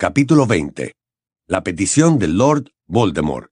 [0.00, 0.94] Capítulo 20.
[1.46, 3.50] La petición del Lord Voldemort.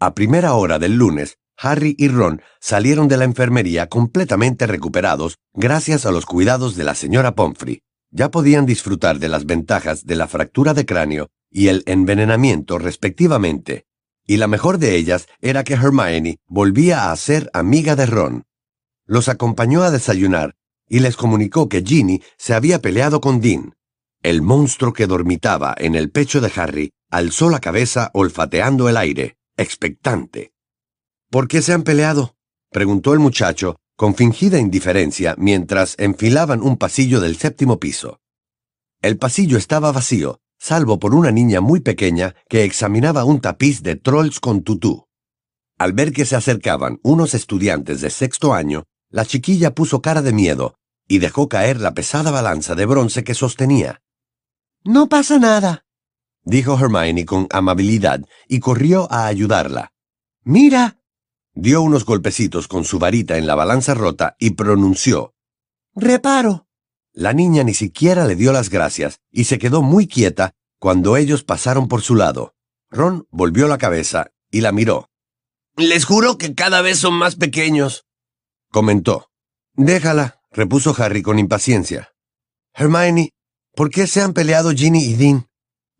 [0.00, 6.06] A primera hora del lunes, Harry y Ron salieron de la enfermería completamente recuperados gracias
[6.06, 7.82] a los cuidados de la señora Pomfrey.
[8.10, 13.84] Ya podían disfrutar de las ventajas de la fractura de cráneo y el envenenamiento respectivamente,
[14.26, 18.44] y la mejor de ellas era que Hermione volvía a ser amiga de Ron.
[19.04, 20.56] Los acompañó a desayunar
[20.88, 23.74] y les comunicó que Ginny se había peleado con Dean.
[24.22, 29.36] El monstruo que dormitaba en el pecho de Harry alzó la cabeza olfateando el aire,
[29.56, 30.52] expectante.
[31.28, 32.36] ¿Por qué se han peleado?
[32.70, 38.20] preguntó el muchacho, con fingida indiferencia, mientras enfilaban un pasillo del séptimo piso.
[39.00, 43.96] El pasillo estaba vacío, salvo por una niña muy pequeña que examinaba un tapiz de
[43.96, 45.06] trolls con tutú.
[45.78, 50.32] Al ver que se acercaban unos estudiantes de sexto año, la chiquilla puso cara de
[50.32, 50.76] miedo
[51.08, 54.00] y dejó caer la pesada balanza de bronce que sostenía.
[54.84, 55.84] No pasa nada,
[56.44, 59.92] dijo Hermione con amabilidad y corrió a ayudarla.
[60.44, 60.98] Mira.
[61.54, 65.34] Dio unos golpecitos con su varita en la balanza rota y pronunció.
[65.94, 66.66] Reparo.
[67.12, 71.44] La niña ni siquiera le dio las gracias y se quedó muy quieta cuando ellos
[71.44, 72.54] pasaron por su lado.
[72.90, 75.10] Ron volvió la cabeza y la miró.
[75.76, 78.06] Les juro que cada vez son más pequeños,
[78.70, 79.28] comentó.
[79.74, 82.12] Déjala, repuso Harry con impaciencia.
[82.74, 83.34] Hermione,
[83.74, 85.48] ¿Por qué se han peleado Ginny y Dean?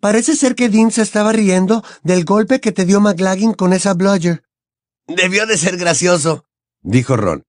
[0.00, 3.94] Parece ser que Dean se estaba riendo del golpe que te dio McLaggen con esa
[3.94, 4.44] bludger.
[5.06, 6.44] Debió de ser gracioso,
[6.82, 7.44] dijo Ron.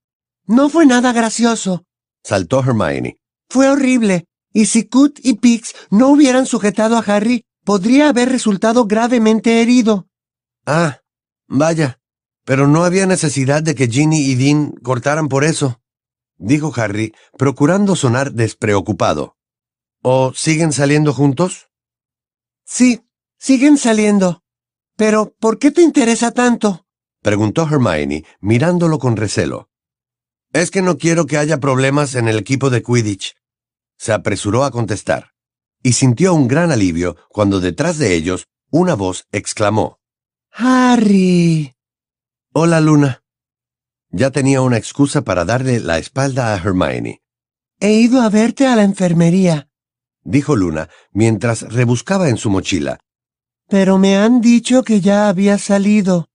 [0.45, 1.85] No fue nada gracioso,
[2.23, 3.19] saltó Hermione.
[3.49, 8.85] Fue horrible, y si Cut y Pix no hubieran sujetado a Harry, podría haber resultado
[8.85, 10.07] gravemente herido.
[10.66, 10.99] Ah,
[11.47, 11.99] vaya,
[12.45, 15.81] pero no había necesidad de que Ginny y Dean cortaran por eso,
[16.38, 19.38] dijo Harry, procurando sonar despreocupado.
[20.05, 21.69] ¿O siguen saliendo juntos?
[22.65, 24.43] Sí, siguen saliendo.
[24.97, 26.85] Pero, ¿por qué te interesa tanto?
[27.22, 29.69] preguntó Hermione, mirándolo con recelo.
[30.51, 33.38] Es que no quiero que haya problemas en el equipo de Quidditch.
[33.97, 35.35] Se apresuró a contestar,
[35.81, 40.01] y sintió un gran alivio cuando detrás de ellos una voz exclamó.
[40.51, 41.75] Harry.
[42.51, 43.23] Hola, Luna.
[44.09, 47.22] Ya tenía una excusa para darle la espalda a Hermione.
[47.79, 49.69] He ido a verte a la enfermería
[50.23, 53.00] dijo Luna mientras rebuscaba en su mochila.
[53.69, 56.28] Pero me han dicho que ya había salido.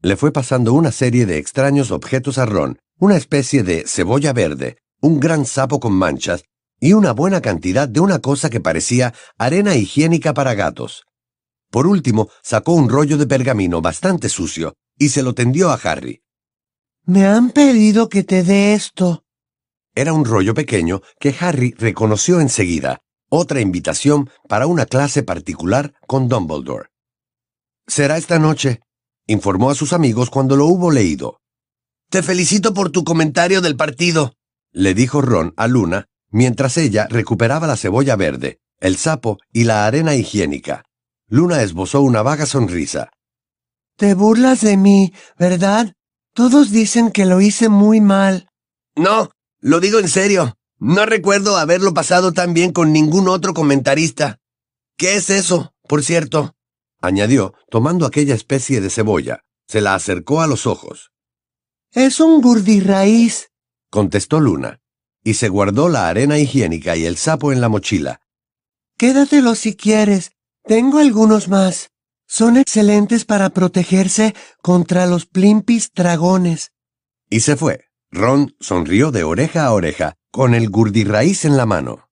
[0.00, 4.78] Le fue pasando una serie de extraños objetos a Ron, una especie de cebolla verde,
[5.00, 6.44] un gran sapo con manchas
[6.80, 11.04] y una buena cantidad de una cosa que parecía arena higiénica para gatos.
[11.70, 16.22] Por último, sacó un rollo de pergamino bastante sucio y se lo tendió a Harry.
[17.04, 19.21] Me han pedido que te dé esto,
[19.94, 26.28] era un rollo pequeño que Harry reconoció enseguida, otra invitación para una clase particular con
[26.28, 26.88] Dumbledore.
[27.86, 28.80] Será esta noche,
[29.26, 31.40] informó a sus amigos cuando lo hubo leído.
[32.10, 34.34] Te felicito por tu comentario del partido,
[34.70, 39.86] le dijo Ron a Luna mientras ella recuperaba la cebolla verde, el sapo y la
[39.86, 40.84] arena higiénica.
[41.28, 43.10] Luna esbozó una vaga sonrisa.
[43.96, 45.92] Te burlas de mí, ¿verdad?
[46.34, 48.48] Todos dicen que lo hice muy mal.
[48.96, 49.30] No,
[49.62, 50.58] lo digo en serio.
[50.78, 54.40] No recuerdo haberlo pasado tan bien con ningún otro comentarista.
[54.98, 56.54] ¿Qué es eso, por cierto?
[57.00, 59.44] añadió, tomando aquella especie de cebolla.
[59.68, 61.12] Se la acercó a los ojos.
[61.92, 63.50] Es un gurdirraíz,
[63.90, 64.80] contestó Luna,
[65.24, 68.20] y se guardó la arena higiénica y el sapo en la mochila.
[68.98, 70.32] Quédatelo si quieres.
[70.64, 71.90] Tengo algunos más.
[72.26, 76.72] Son excelentes para protegerse contra los plimpis dragones.
[77.28, 77.91] Y se fue.
[78.12, 82.10] Ron sonrió de oreja a oreja, con el gurdirraíz en la mano.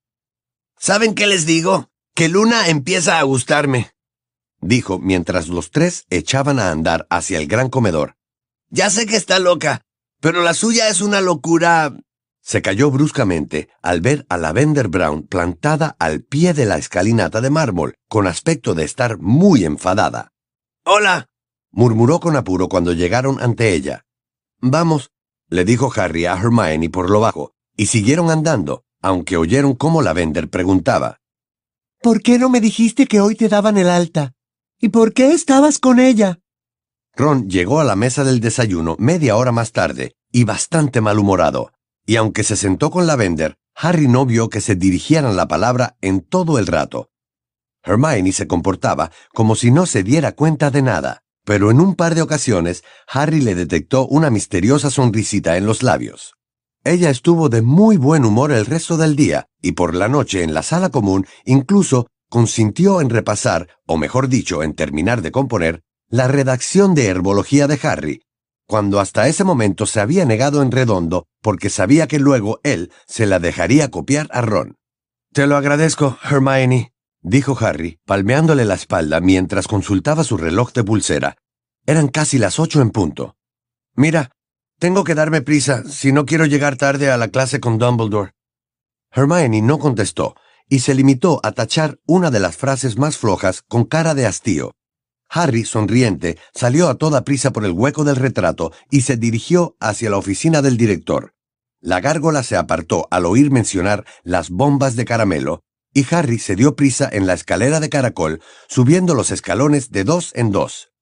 [0.78, 1.90] ¿Saben qué les digo?
[2.14, 3.92] Que Luna empieza a gustarme,
[4.60, 8.16] dijo mientras los tres echaban a andar hacia el gran comedor.
[8.70, 9.82] Ya sé que está loca,
[10.20, 11.94] pero la suya es una locura.
[12.40, 17.50] Se cayó bruscamente al ver a Lavender Brown plantada al pie de la escalinata de
[17.50, 20.32] mármol, con aspecto de estar muy enfadada.
[20.84, 21.28] Hola,
[21.70, 24.06] murmuró con apuro cuando llegaron ante ella.
[24.60, 25.10] Vamos,
[25.50, 30.12] le dijo Harry a Hermione por lo bajo, y siguieron andando, aunque oyeron cómo la
[30.12, 31.18] vender preguntaba.
[32.00, 34.32] ¿Por qué no me dijiste que hoy te daban el alta?
[34.80, 36.38] ¿Y por qué estabas con ella?
[37.14, 41.72] Ron llegó a la mesa del desayuno media hora más tarde, y bastante malhumorado,
[42.06, 45.96] y aunque se sentó con la vender, Harry no vio que se dirigieran la palabra
[46.00, 47.10] en todo el rato.
[47.82, 52.14] Hermione se comportaba como si no se diera cuenta de nada pero en un par
[52.14, 56.34] de ocasiones Harry le detectó una misteriosa sonrisita en los labios.
[56.84, 60.54] Ella estuvo de muy buen humor el resto del día y por la noche en
[60.54, 66.28] la sala común incluso consintió en repasar, o mejor dicho, en terminar de componer, la
[66.28, 68.22] redacción de herbología de Harry,
[68.66, 73.26] cuando hasta ese momento se había negado en redondo porque sabía que luego él se
[73.26, 74.76] la dejaría copiar a Ron.
[75.32, 76.92] Te lo agradezco, Hermione,
[77.22, 81.36] dijo Harry, palmeándole la espalda mientras consultaba su reloj de pulsera.
[81.86, 83.36] Eran casi las ocho en punto.
[83.94, 84.30] Mira,
[84.78, 88.32] tengo que darme prisa si no quiero llegar tarde a la clase con Dumbledore.
[89.10, 90.34] Hermione no contestó
[90.68, 94.72] y se limitó a tachar una de las frases más flojas con cara de hastío.
[95.28, 100.10] Harry, sonriente, salió a toda prisa por el hueco del retrato y se dirigió hacia
[100.10, 101.34] la oficina del director.
[101.80, 106.76] La gárgola se apartó al oír mencionar las bombas de caramelo, y Harry se dio
[106.76, 110.92] prisa en la escalera de caracol, subiendo los escalones de dos en dos.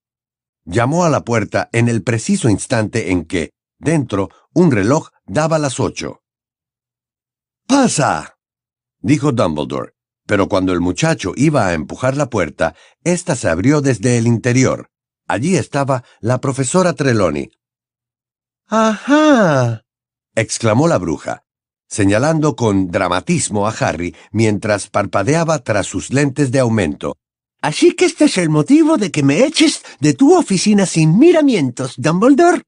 [0.64, 5.80] Llamó a la puerta en el preciso instante en que, dentro, un reloj daba las
[5.80, 6.22] ocho.
[7.66, 8.38] ¡Pasa!
[9.00, 9.92] dijo Dumbledore,
[10.26, 12.74] pero cuando el muchacho iba a empujar la puerta,
[13.04, 14.90] ésta se abrió desde el interior.
[15.26, 17.50] Allí estaba la profesora Trelawney.
[18.66, 19.84] ¡Ajá!
[20.34, 21.44] exclamó la bruja,
[21.88, 27.16] señalando con dramatismo a Harry mientras parpadeaba tras sus lentes de aumento.
[27.60, 31.94] Así que este es el motivo de que me eches de tu oficina sin miramientos,
[31.96, 32.62] Dumbledore.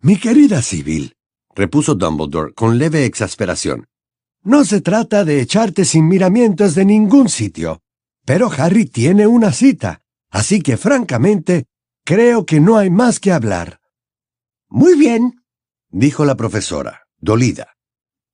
[0.00, 1.14] Mi querida Sibyl,
[1.54, 3.86] repuso Dumbledore con leve exasperación,
[4.42, 7.80] no se trata de echarte sin miramientos de ningún sitio.
[8.24, 11.66] Pero Harry tiene una cita, así que francamente
[12.04, 13.80] creo que no hay más que hablar.
[14.68, 15.42] Muy bien,
[15.90, 17.75] dijo la profesora, dolida.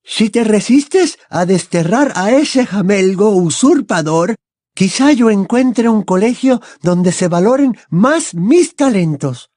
[0.03, 4.35] Si te resistes a desterrar a ese jamelgo usurpador,
[4.75, 9.49] quizá yo encuentre un colegio donde se valoren más mis talentos.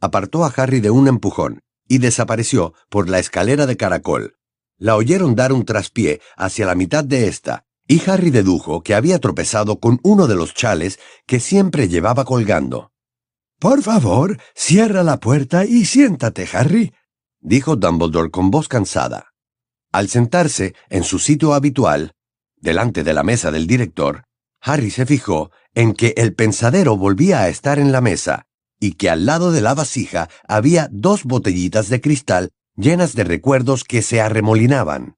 [0.00, 4.36] Apartó a Harry de un empujón y desapareció por la escalera de caracol,
[4.78, 9.20] la oyeron dar un traspié hacia la mitad de esta, y Harry dedujo que había
[9.20, 12.90] tropezado con uno de los chales que siempre llevaba colgando.
[13.60, 16.92] Por favor, cierra la puerta y siéntate, Harry,
[17.40, 19.35] dijo Dumbledore con voz cansada.
[19.96, 22.12] Al sentarse en su sitio habitual,
[22.56, 24.24] delante de la mesa del director,
[24.60, 28.44] Harry se fijó en que el pensadero volvía a estar en la mesa
[28.78, 33.84] y que al lado de la vasija había dos botellitas de cristal llenas de recuerdos
[33.84, 35.16] que se arremolinaban.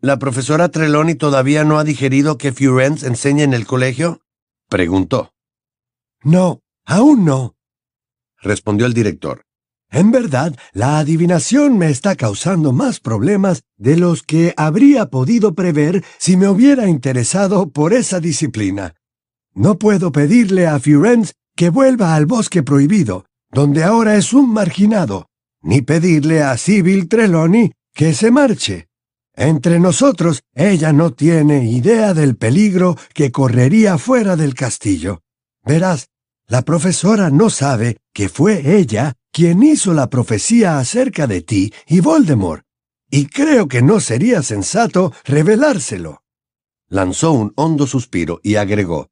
[0.00, 4.20] ¿La profesora Trelawney todavía no ha digerido que Furens enseña en el colegio?
[4.68, 5.32] preguntó.
[6.24, 7.54] No, aún no,
[8.38, 9.46] respondió el director.
[9.94, 16.04] En verdad, la adivinación me está causando más problemas de los que habría podido prever
[16.18, 18.96] si me hubiera interesado por esa disciplina.
[19.54, 25.28] No puedo pedirle a Furens que vuelva al bosque prohibido, donde ahora es un marginado,
[25.62, 28.88] ni pedirle a Sibyl Trelawney que se marche.
[29.36, 35.20] Entre nosotros, ella no tiene idea del peligro que correría fuera del castillo.
[35.64, 36.08] Verás,
[36.48, 41.98] la profesora no sabe que fue ella quien hizo la profecía acerca de ti y
[41.98, 42.64] Voldemort,
[43.10, 46.22] y creo que no sería sensato revelárselo.
[46.88, 49.10] Lanzó un hondo suspiro y agregó,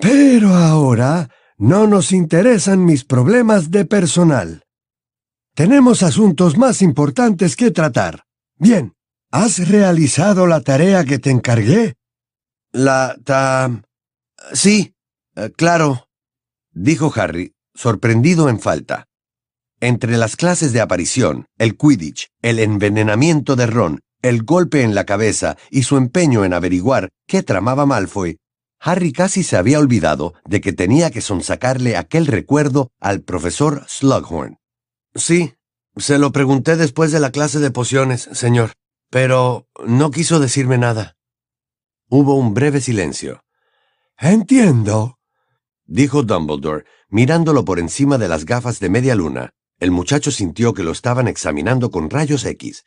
[0.00, 1.28] Pero ahora
[1.58, 4.64] no nos interesan mis problemas de personal.
[5.54, 8.24] Tenemos asuntos más importantes que tratar.
[8.56, 8.94] Bien,
[9.30, 11.96] ¿has realizado la tarea que te encargué?
[12.72, 13.82] La ta...
[14.54, 14.94] Sí,
[15.34, 16.08] eh, claro,
[16.72, 19.06] dijo Harry, sorprendido en falta.
[19.80, 25.04] Entre las clases de aparición, el Quidditch, el envenenamiento de Ron, el golpe en la
[25.04, 28.38] cabeza y su empeño en averiguar qué tramaba Malfoy,
[28.80, 34.58] Harry casi se había olvidado de que tenía que sonsacarle aquel recuerdo al profesor Slughorn.
[35.14, 35.54] Sí,
[35.96, 38.72] se lo pregunté después de la clase de pociones, señor,
[39.10, 41.16] pero no quiso decirme nada.
[42.08, 43.42] Hubo un breve silencio.
[44.18, 45.18] Entiendo,
[45.84, 49.50] dijo Dumbledore, mirándolo por encima de las gafas de media luna.
[49.78, 52.84] El muchacho sintió que lo estaban examinando con rayos X.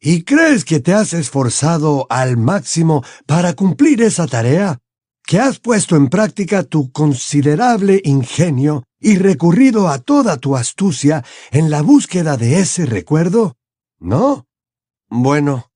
[0.00, 4.78] ¿Y crees que te has esforzado al máximo para cumplir esa tarea?
[5.26, 11.70] ¿Que has puesto en práctica tu considerable ingenio y recurrido a toda tu astucia en
[11.70, 13.56] la búsqueda de ese recuerdo?
[13.98, 14.46] ¿No?
[15.08, 15.70] Bueno,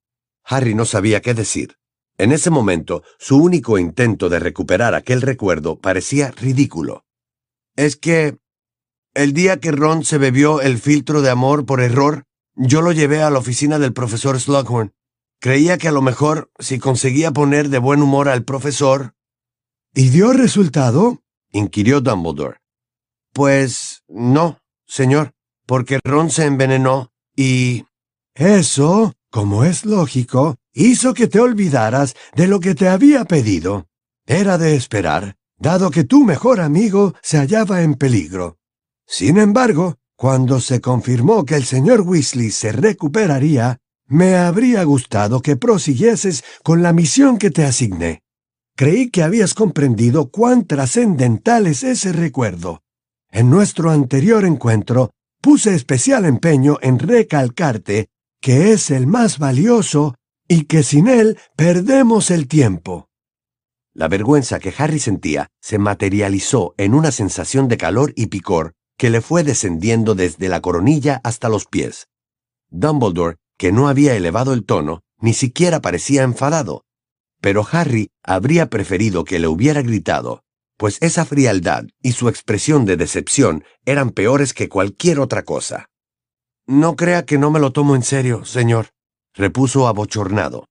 [0.45, 1.77] Harry no sabía qué decir.
[2.19, 7.05] En ese momento, su único intento de recuperar aquel recuerdo parecía ridículo.
[7.79, 8.37] Es que...
[9.15, 12.25] El día que Ron se bebió el filtro de amor por error,
[12.57, 14.95] yo lo llevé a la oficina del profesor Slughorn.
[15.41, 19.15] Creía que a lo mejor, si conseguía poner de buen humor al profesor...
[19.95, 21.23] ¿Y dio resultado?
[21.53, 22.59] inquirió Dumbledore.
[23.33, 25.33] Pues no, señor,
[25.65, 27.87] porque Ron se envenenó Y...
[28.35, 33.87] Eso, como es lógico, hizo que te olvidaras de lo que te había pedido.
[34.27, 38.59] Era de esperar, dado que tu mejor amigo se hallaba en peligro.
[39.07, 45.57] Sin embargo, cuando se confirmó que el señor Weasley se recuperaría, me habría gustado que
[45.57, 48.23] prosiguieses con la misión que te asigné.
[48.77, 52.83] Creí que habías comprendido cuán trascendental es ese recuerdo.
[53.31, 55.11] En nuestro anterior encuentro
[55.41, 58.09] puse especial empeño en recalcarte
[58.41, 60.15] que es el más valioso
[60.47, 63.08] y que sin él perdemos el tiempo.
[63.95, 69.11] La vergüenza que Harry sentía se materializó en una sensación de calor y picor que
[69.11, 72.09] le fue descendiendo desde la coronilla hasta los pies.
[72.69, 76.85] Dumbledore, que no había elevado el tono, ni siquiera parecía enfadado,
[77.41, 80.43] pero Harry habría preferido que le hubiera gritado,
[80.77, 85.87] pues esa frialdad y su expresión de decepción eran peores que cualquier otra cosa.
[86.67, 88.91] No crea que no me lo tomo en serio, señor,
[89.35, 90.67] repuso abochornado.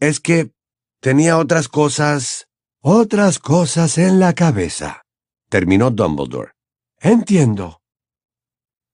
[0.00, 0.52] Es que
[1.00, 2.48] tenía otras cosas.
[2.84, 5.02] Otras cosas en la cabeza,
[5.48, 6.52] terminó Dumbledore.
[7.00, 7.80] Entiendo.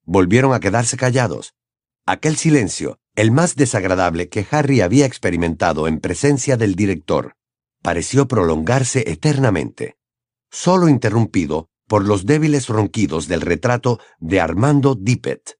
[0.04, 1.54] Volvieron a quedarse callados.
[2.07, 7.35] Aquel silencio el más desagradable que Harry había experimentado en presencia del director,
[7.83, 9.97] pareció prolongarse eternamente,
[10.52, 15.59] solo interrumpido por los débiles ronquidos del retrato de Armando Dippet,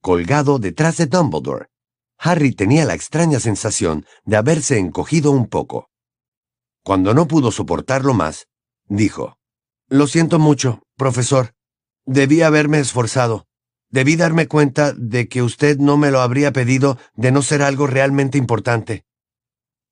[0.00, 1.66] colgado detrás de Dumbledore.
[2.18, 5.90] Harry tenía la extraña sensación de haberse encogido un poco.
[6.86, 8.46] Cuando no pudo soportarlo más,
[8.86, 9.38] dijo,
[9.88, 11.52] Lo siento mucho, profesor.
[12.04, 13.48] Debí haberme esforzado.
[13.90, 17.88] Debí darme cuenta de que usted no me lo habría pedido de no ser algo
[17.88, 19.04] realmente importante.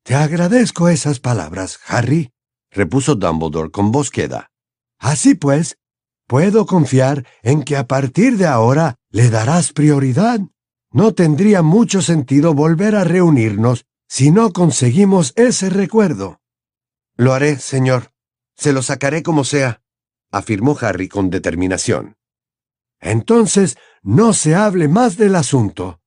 [0.04, 2.30] Te agradezco esas palabras, Harry,
[2.70, 4.52] repuso Dumbledore con voz queda.
[5.00, 5.78] Así pues,
[6.28, 10.38] puedo confiar en que a partir de ahora le darás prioridad.
[10.92, 16.38] No tendría mucho sentido volver a reunirnos si no conseguimos ese recuerdo.
[17.16, 18.12] Lo haré, señor.
[18.56, 19.82] Se lo sacaré como sea,
[20.30, 22.16] afirmó Harry con determinación.
[23.00, 26.00] Entonces, no se hable más del asunto,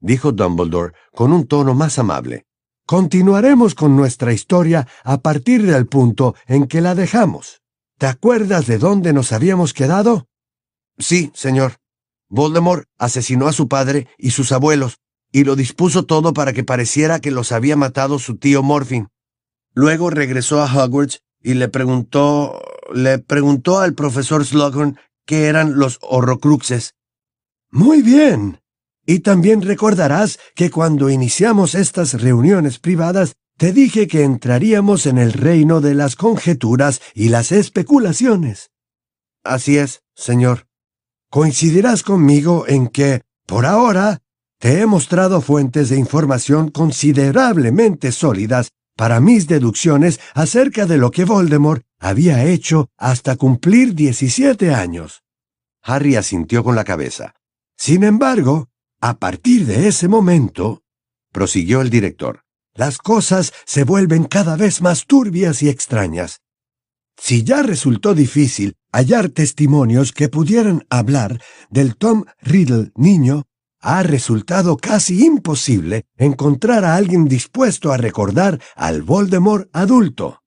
[0.00, 2.46] dijo Dumbledore con un tono más amable.
[2.86, 7.62] Continuaremos con nuestra historia a partir del punto en que la dejamos.
[7.98, 10.28] ¿Te acuerdas de dónde nos habíamos quedado?
[10.98, 11.76] Sí, señor.
[12.28, 14.98] Voldemort asesinó a su padre y sus abuelos,
[15.30, 19.08] y lo dispuso todo para que pareciera que los había matado su tío Morphin.
[19.74, 22.60] Luego regresó a Hogwarts y le preguntó...
[22.94, 26.94] le preguntó al profesor Slughorn que eran los horrocruxes.
[27.70, 28.60] Muy bien.
[29.06, 35.32] Y también recordarás que cuando iniciamos estas reuniones privadas, te dije que entraríamos en el
[35.32, 38.70] reino de las conjeturas y las especulaciones.
[39.44, 40.66] Así es, señor.
[41.30, 44.20] Coincidirás conmigo en que, por ahora,
[44.58, 51.24] te he mostrado fuentes de información considerablemente sólidas para mis deducciones acerca de lo que
[51.24, 55.22] Voldemort había hecho hasta cumplir 17 años.
[55.82, 57.34] Harry asintió con la cabeza.
[57.76, 58.68] Sin embargo,
[59.00, 60.82] a partir de ese momento,
[61.32, 62.42] prosiguió el director,
[62.74, 66.40] las cosas se vuelven cada vez más turbias y extrañas.
[67.16, 73.44] Si ya resultó difícil hallar testimonios que pudieran hablar del Tom Riddle niño,
[73.82, 80.42] ha resultado casi imposible encontrar a alguien dispuesto a recordar al Voldemort adulto.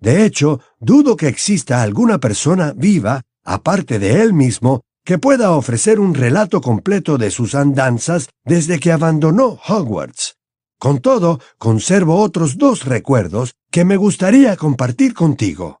[0.00, 6.00] De hecho, dudo que exista alguna persona viva, aparte de él mismo, que pueda ofrecer
[6.00, 10.36] un relato completo de sus andanzas desde que abandonó Hogwarts.
[10.78, 15.80] Con todo, conservo otros dos recuerdos que me gustaría compartir contigo.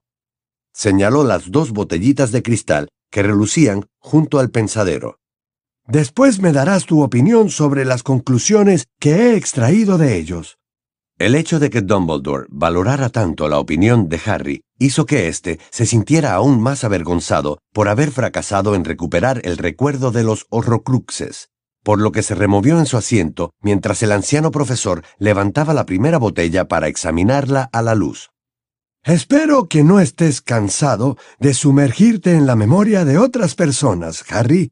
[0.74, 5.19] Señaló las dos botellitas de cristal que relucían junto al pensadero.
[5.90, 10.56] Después me darás tu opinión sobre las conclusiones que he extraído de ellos.
[11.18, 15.86] El hecho de que Dumbledore valorara tanto la opinión de Harry hizo que éste se
[15.86, 21.48] sintiera aún más avergonzado por haber fracasado en recuperar el recuerdo de los horrocruxes,
[21.82, 26.18] por lo que se removió en su asiento mientras el anciano profesor levantaba la primera
[26.18, 28.30] botella para examinarla a la luz.
[29.02, 34.70] Espero que no estés cansado de sumergirte en la memoria de otras personas, Harry,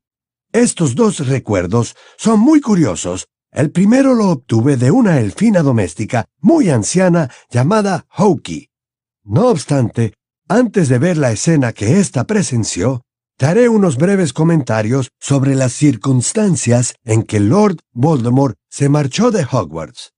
[0.53, 3.29] estos dos recuerdos son muy curiosos.
[3.51, 8.69] El primero lo obtuve de una elfina doméstica muy anciana llamada Hokey.
[9.25, 10.15] No obstante,
[10.49, 13.03] antes de ver la escena que ésta presenció,
[13.39, 20.13] daré unos breves comentarios sobre las circunstancias en que Lord Voldemort se marchó de Hogwarts.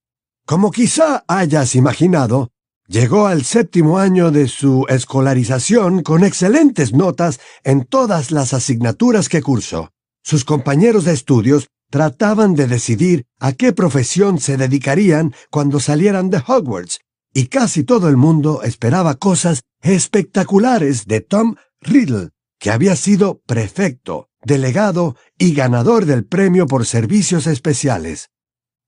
[0.46, 2.50] Como quizá hayas imaginado,
[2.86, 9.42] llegó al séptimo año de su escolarización con excelentes notas en todas las asignaturas que
[9.42, 9.92] cursó.
[10.30, 16.38] Sus compañeros de estudios trataban de decidir a qué profesión se dedicarían cuando salieran de
[16.38, 17.00] Hogwarts,
[17.34, 22.28] y casi todo el mundo esperaba cosas espectaculares de Tom Riddle,
[22.60, 28.30] que había sido prefecto, delegado y ganador del premio por servicios especiales.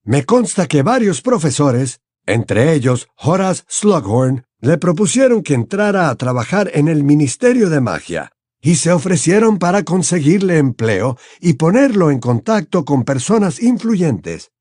[0.05, 6.71] Me consta que varios profesores, entre ellos Horace Slughorn, le propusieron que entrara a trabajar
[6.73, 8.31] en el Ministerio de Magia,
[8.63, 14.53] y se ofrecieron para conseguirle empleo y ponerlo en contacto con personas influyentes.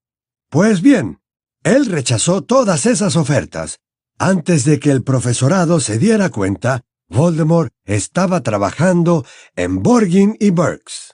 [0.50, 1.22] Pues bien,
[1.64, 3.80] él rechazó todas esas ofertas.
[4.18, 11.14] Antes de que el profesorado se diera cuenta, Voldemort estaba trabajando en Borgin y Burks.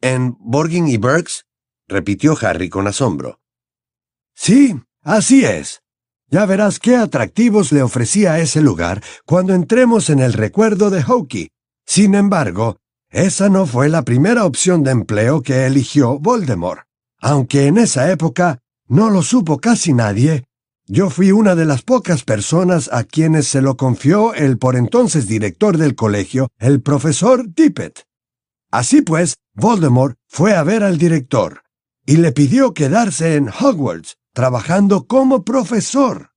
[0.00, 1.46] ¿En Borgin y Burks?
[1.88, 3.40] repitió Harry con asombro.
[4.34, 5.80] Sí, así es.
[6.28, 11.53] Ya verás qué atractivos le ofrecía ese lugar cuando entremos en el recuerdo de Hokey.
[11.86, 12.76] Sin embargo,
[13.10, 16.82] esa no fue la primera opción de empleo que eligió Voldemort.
[17.20, 20.44] Aunque en esa época no lo supo casi nadie,
[20.86, 25.26] yo fui una de las pocas personas a quienes se lo confió el por entonces
[25.26, 28.04] director del colegio, el profesor Tippett.
[28.70, 31.62] Así pues, Voldemort fue a ver al director
[32.06, 36.32] y le pidió quedarse en Hogwarts, trabajando como profesor.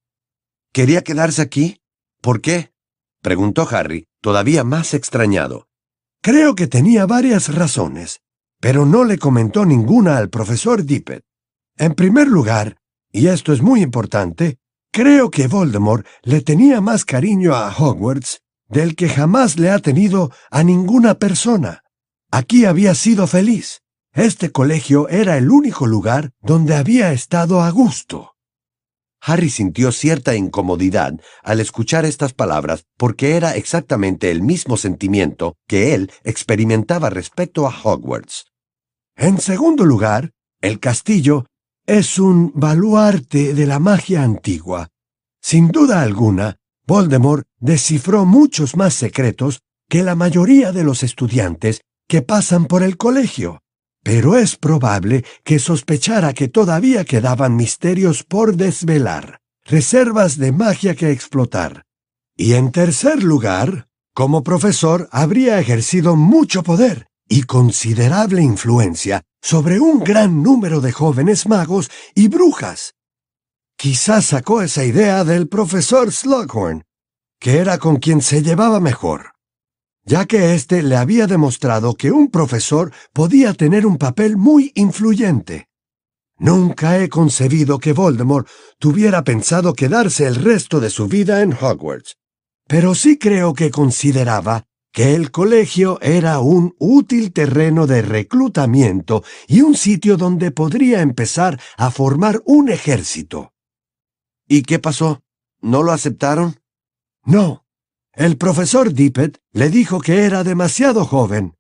[0.71, 1.81] ¿Quería quedarse aquí?
[2.21, 2.71] ¿Por qué?
[3.21, 5.67] preguntó Harry, todavía más extrañado.
[6.21, 8.21] Creo que tenía varias razones,
[8.59, 11.23] pero no le comentó ninguna al profesor Dippet.
[11.77, 12.77] En primer lugar,
[13.11, 14.57] y esto es muy importante,
[14.91, 20.31] creo que Voldemort le tenía más cariño a Hogwarts del que jamás le ha tenido
[20.51, 21.83] a ninguna persona.
[22.31, 23.81] Aquí había sido feliz.
[24.13, 28.36] Este colegio era el único lugar donde había estado a gusto.
[29.21, 35.93] Harry sintió cierta incomodidad al escuchar estas palabras porque era exactamente el mismo sentimiento que
[35.93, 38.45] él experimentaba respecto a Hogwarts.
[39.15, 40.31] En segundo lugar,
[40.61, 41.45] el castillo
[41.85, 44.89] es un baluarte de la magia antigua.
[45.41, 52.21] Sin duda alguna, Voldemort descifró muchos más secretos que la mayoría de los estudiantes que
[52.21, 53.61] pasan por el colegio
[54.07, 61.11] pero es probable que sospechara que todavía quedaban misterios por desvelar, reservas de magia que
[61.11, 61.83] explotar.
[62.37, 69.99] Y en tercer lugar, como profesor habría ejercido mucho poder y considerable influencia sobre un
[70.05, 72.93] gran número de jóvenes magos y brujas.
[73.75, 76.85] Quizás sacó esa idea del profesor Slughorn,
[77.41, 79.36] que era con quien se llevaba mejor
[80.07, 85.67] ya que éste le había demostrado que un profesor podía tener un papel muy influyente.
[86.39, 88.47] Nunca he concebido que Voldemort
[88.79, 92.15] tuviera pensado quedarse el resto de su vida en Hogwarts,
[92.67, 99.61] pero sí creo que consideraba que el colegio era un útil terreno de reclutamiento y
[99.61, 103.51] un sitio donde podría empezar a formar un ejército.
[104.47, 105.21] ¿Y qué pasó?
[105.59, 106.61] ¿No lo aceptaron?
[107.25, 107.66] No,
[108.17, 111.55] el profesor Dippet le dijo que era demasiado joven.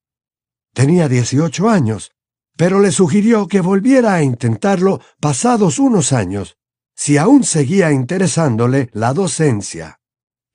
[0.73, 2.13] Tenía 18 años,
[2.57, 6.57] pero le sugirió que volviera a intentarlo pasados unos años,
[6.95, 9.99] si aún seguía interesándole la docencia.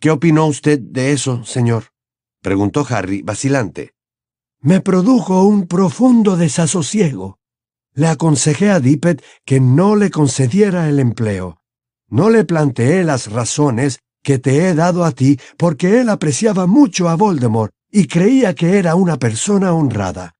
[0.00, 1.92] ¿Qué opinó usted de eso, señor?
[2.40, 3.94] preguntó Harry, vacilante.
[4.60, 7.38] Me produjo un profundo desasosiego.
[7.94, 11.62] Le aconsejé a Dippet que no le concediera el empleo.
[12.08, 17.08] No le planteé las razones que te he dado a ti porque él apreciaba mucho
[17.08, 20.34] a Voldemort y creía que era una persona honrada.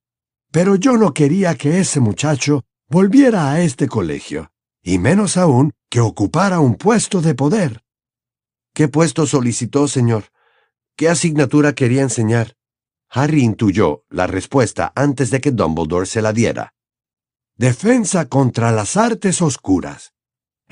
[0.51, 4.51] Pero yo no quería que ese muchacho volviera a este colegio,
[4.83, 7.83] y menos aún que ocupara un puesto de poder.
[8.75, 10.25] ¿Qué puesto solicitó, señor?
[10.97, 12.55] ¿Qué asignatura quería enseñar?
[13.11, 16.75] Harry intuyó la respuesta antes de que Dumbledore se la diera.
[17.57, 20.12] Defensa contra las artes oscuras.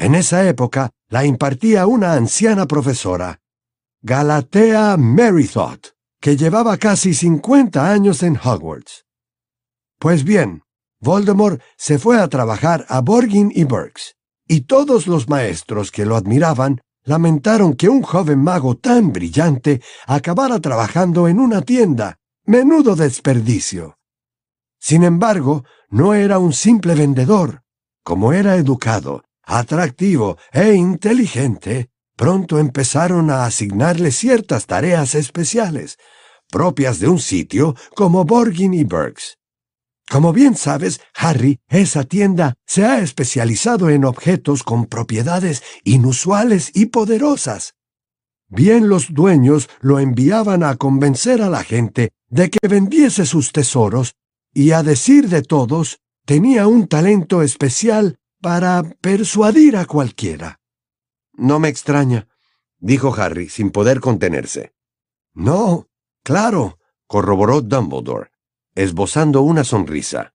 [0.01, 3.39] En esa época la impartía una anciana profesora,
[4.01, 9.05] Galatea Merrythought, que llevaba casi 50 años en Hogwarts.
[9.99, 10.63] Pues bien,
[11.01, 14.17] Voldemort se fue a trabajar a Borgin y Burks,
[14.49, 20.61] y todos los maestros que lo admiraban lamentaron que un joven mago tan brillante acabara
[20.61, 22.17] trabajando en una tienda.
[22.47, 23.99] Menudo desperdicio.
[24.79, 27.61] Sin embargo, no era un simple vendedor.
[28.03, 29.25] Como era educado
[29.59, 35.99] atractivo e inteligente, pronto empezaron a asignarle ciertas tareas especiales,
[36.51, 39.39] propias de un sitio como Borgin y Burks.
[40.09, 46.87] Como bien sabes, Harry, esa tienda se ha especializado en objetos con propiedades inusuales y
[46.87, 47.75] poderosas.
[48.49, 54.15] Bien los dueños lo enviaban a convencer a la gente de que vendiese sus tesoros,
[54.53, 60.61] y a decir de todos, tenía un talento especial para persuadir a cualquiera.
[61.35, 62.29] No me extraña,
[62.79, 64.73] dijo Harry sin poder contenerse.
[65.35, 65.89] No,
[66.23, 68.31] claro, corroboró Dumbledore,
[68.75, 70.35] esbozando una sonrisa.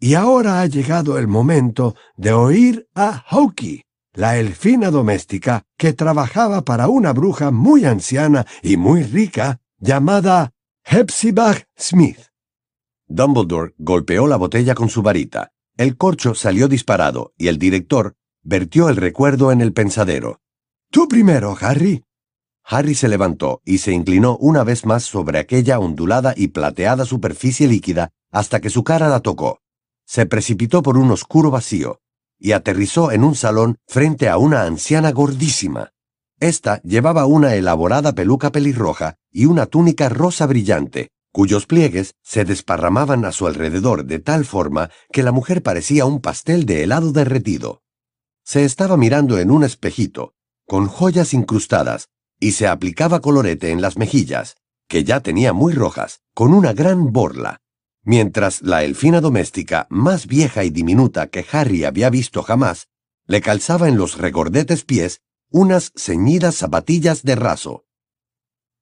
[0.00, 6.62] Y ahora ha llegado el momento de oír a Hokey, la elfina doméstica que trabajaba
[6.62, 10.52] para una bruja muy anciana y muy rica llamada
[10.84, 12.18] Hepzibah Smith.
[13.06, 15.52] Dumbledore golpeó la botella con su varita.
[15.78, 20.40] El corcho salió disparado y el director vertió el recuerdo en el pensadero.
[20.90, 22.04] Tú primero, Harry.
[22.64, 27.68] Harry se levantó y se inclinó una vez más sobre aquella ondulada y plateada superficie
[27.68, 29.60] líquida hasta que su cara la tocó.
[30.04, 32.00] Se precipitó por un oscuro vacío
[32.40, 35.92] y aterrizó en un salón frente a una anciana gordísima.
[36.40, 43.24] Esta llevaba una elaborada peluca pelirroja y una túnica rosa brillante, cuyos pliegues se desparramaban
[43.24, 47.82] a su alrededor de tal forma que la mujer parecía un pastel de helado derretido.
[48.44, 50.34] Se estaba mirando en un espejito,
[50.66, 52.08] con joyas incrustadas,
[52.40, 54.56] y se aplicaba colorete en las mejillas,
[54.88, 57.60] que ya tenía muy rojas, con una gran borla,
[58.02, 62.88] mientras la elfina doméstica, más vieja y diminuta que Harry había visto jamás,
[63.26, 67.84] le calzaba en los regordetes pies unas ceñidas zapatillas de raso.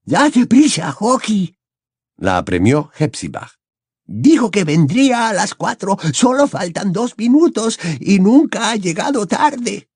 [0.04, 1.56] ¡Date prisa, Hockey!
[2.18, 3.50] La apremió Hepzibah.
[4.06, 5.98] Dijo que vendría a las cuatro.
[6.12, 9.88] Solo faltan dos minutos y nunca ha llegado tarde.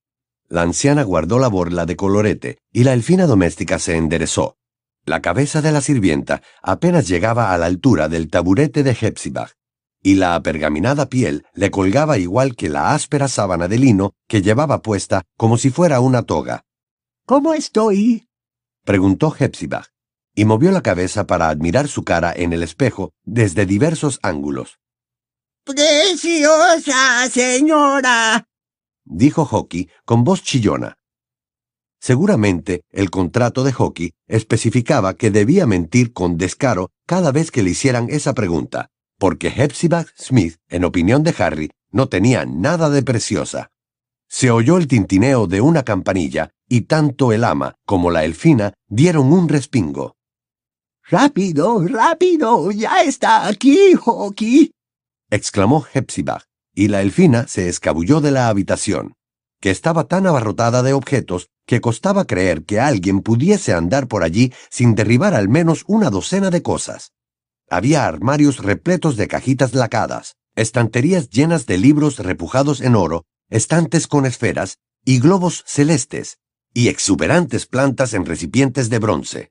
[0.49, 4.57] La anciana guardó la borla de colorete y la elfina doméstica se enderezó.
[5.07, 9.51] La cabeza de la sirvienta apenas llegaba a la altura del taburete de Hepzibah,
[10.03, 14.83] y la apergaminada piel le colgaba igual que la áspera sábana de lino que llevaba
[14.83, 16.67] puesta como si fuera una toga.
[17.25, 18.29] ¿Cómo estoy?
[18.85, 19.87] preguntó Hepzibah
[20.41, 24.79] y movió la cabeza para admirar su cara en el espejo desde diversos ángulos.
[25.67, 28.49] ¡Preciosa, señora!
[29.05, 30.97] dijo Hockey con voz chillona.
[32.01, 37.73] Seguramente el contrato de Hockey especificaba que debía mentir con descaro cada vez que le
[37.73, 43.73] hicieran esa pregunta, porque Hepzibah Smith, en opinión de Harry, no tenía nada de preciosa.
[44.27, 49.35] Se oyó el tintineo de una campanilla y tanto el ama como la elfina dieron
[49.35, 50.17] un respingo.
[51.11, 52.71] ¡Rápido, rápido!
[52.71, 54.71] ¡Ya está aquí, Hockey!
[55.29, 59.15] exclamó Hepzibah, y la elfina se escabulló de la habitación,
[59.61, 64.53] que estaba tan abarrotada de objetos que costaba creer que alguien pudiese andar por allí
[64.71, 67.11] sin derribar al menos una docena de cosas.
[67.69, 74.27] Había armarios repletos de cajitas lacadas, estanterías llenas de libros repujados en oro, estantes con
[74.27, 76.39] esferas y globos celestes,
[76.73, 79.51] y exuberantes plantas en recipientes de bronce.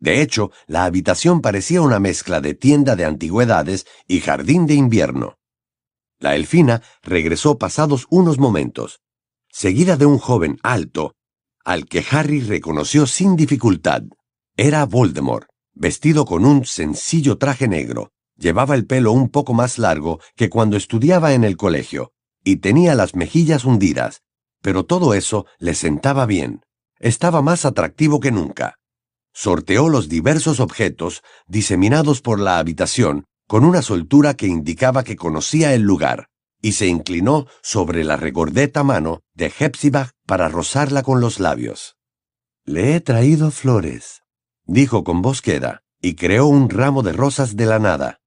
[0.00, 5.38] De hecho, la habitación parecía una mezcla de tienda de antigüedades y jardín de invierno.
[6.20, 9.00] La elfina regresó pasados unos momentos,
[9.50, 11.14] seguida de un joven alto,
[11.64, 14.02] al que Harry reconoció sin dificultad.
[14.56, 18.10] Era Voldemort, vestido con un sencillo traje negro.
[18.36, 22.12] Llevaba el pelo un poco más largo que cuando estudiaba en el colegio,
[22.44, 24.22] y tenía las mejillas hundidas,
[24.62, 26.62] pero todo eso le sentaba bien.
[27.00, 28.77] Estaba más atractivo que nunca
[29.32, 35.74] sorteó los diversos objetos diseminados por la habitación con una soltura que indicaba que conocía
[35.74, 36.28] el lugar,
[36.60, 41.96] y se inclinó sobre la regordeta mano de Hepzibah para rozarla con los labios.
[42.64, 44.22] Le he traído flores,
[44.64, 48.20] dijo con voz queda, y creó un ramo de rosas de la nada.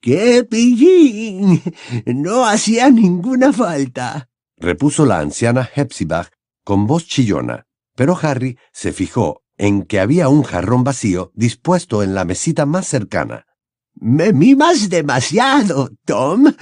[0.00, 1.62] ¡Qué pillín!
[2.06, 6.30] No hacía ninguna falta, repuso la anciana Hepzibah
[6.64, 12.16] con voz chillona, pero Harry se fijó en que había un jarrón vacío dispuesto en
[12.16, 13.46] la mesita más cercana.
[13.94, 16.52] Me mimas demasiado, Tom.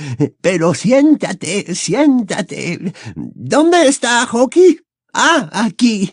[0.43, 2.93] Pero siéntate, siéntate.
[3.15, 4.81] ¿Dónde está Hockey?
[5.15, 6.13] Ah, aquí.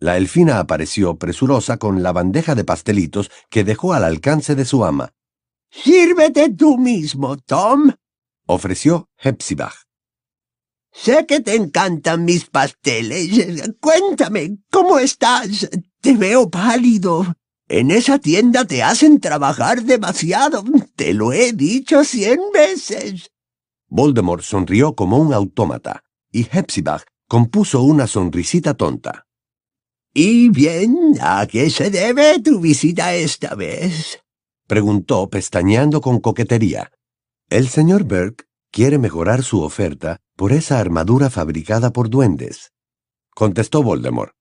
[0.00, 4.84] La elfina apareció presurosa con la bandeja de pastelitos que dejó al alcance de su
[4.84, 5.14] ama.
[5.70, 7.92] Sírvete tú mismo, Tom,
[8.46, 9.72] ofreció Hepzibah.
[11.00, 13.70] Sé que te encantan mis pasteles.
[13.78, 15.70] Cuéntame, ¿cómo estás?
[16.00, 17.24] Te veo pálido.
[17.68, 20.64] En esa tienda te hacen trabajar demasiado.
[20.96, 23.30] Te lo he dicho cien veces.
[23.86, 29.26] Voldemort sonrió como un autómata, y Hepzibah compuso una sonrisita tonta.
[30.12, 34.18] ¿Y bien, a qué se debe tu visita esta vez?
[34.66, 36.90] preguntó pestañeando con coquetería.
[37.50, 42.72] El señor Burke quiere mejorar su oferta por esa armadura fabricada por duendes,
[43.34, 44.32] contestó Voldemort.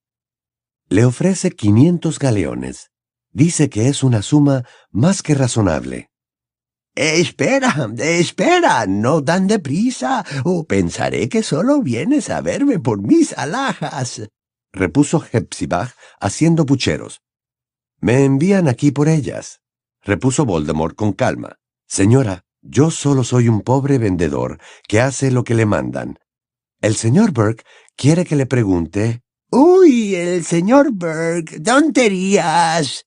[0.90, 2.92] Le ofrece quinientos galeones.
[3.32, 6.10] Dice que es una suma más que razonable.
[6.96, 14.28] Espera, espera, no tan deprisa, o pensaré que solo vienes a verme por mis alhajas.
[14.74, 17.22] repuso Hepzibah haciendo pucheros.
[18.00, 19.62] Me envían aquí por ellas,
[20.02, 21.58] repuso Voldemort con calma.
[21.88, 26.20] Señora, yo solo soy un pobre vendedor que hace lo que le mandan.
[26.82, 27.64] El señor Burke
[27.96, 29.24] quiere que le pregunte.
[29.50, 33.06] Uy, el señor Burke, tonterías.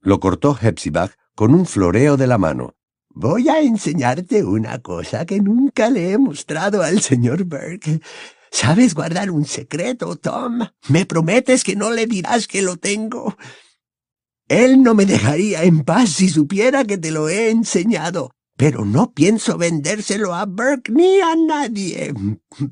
[0.00, 2.74] Lo cortó Hepzibah con un floreo de la mano.
[3.10, 8.00] Voy a enseñarte una cosa que nunca le he mostrado al señor Burke.
[8.50, 10.60] ¿Sabes guardar un secreto, Tom?
[10.88, 13.36] ¿Me prometes que no le dirás que lo tengo?
[14.48, 18.32] Él no me dejaría en paz si supiera que te lo he enseñado.
[18.58, 22.12] Pero no pienso vendérselo a Burke ni a nadie.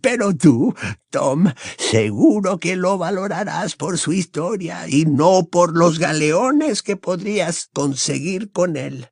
[0.01, 0.75] Pero tú,
[1.11, 1.47] Tom,
[1.79, 8.51] seguro que lo valorarás por su historia y no por los galeones que podrías conseguir
[8.51, 9.11] con él.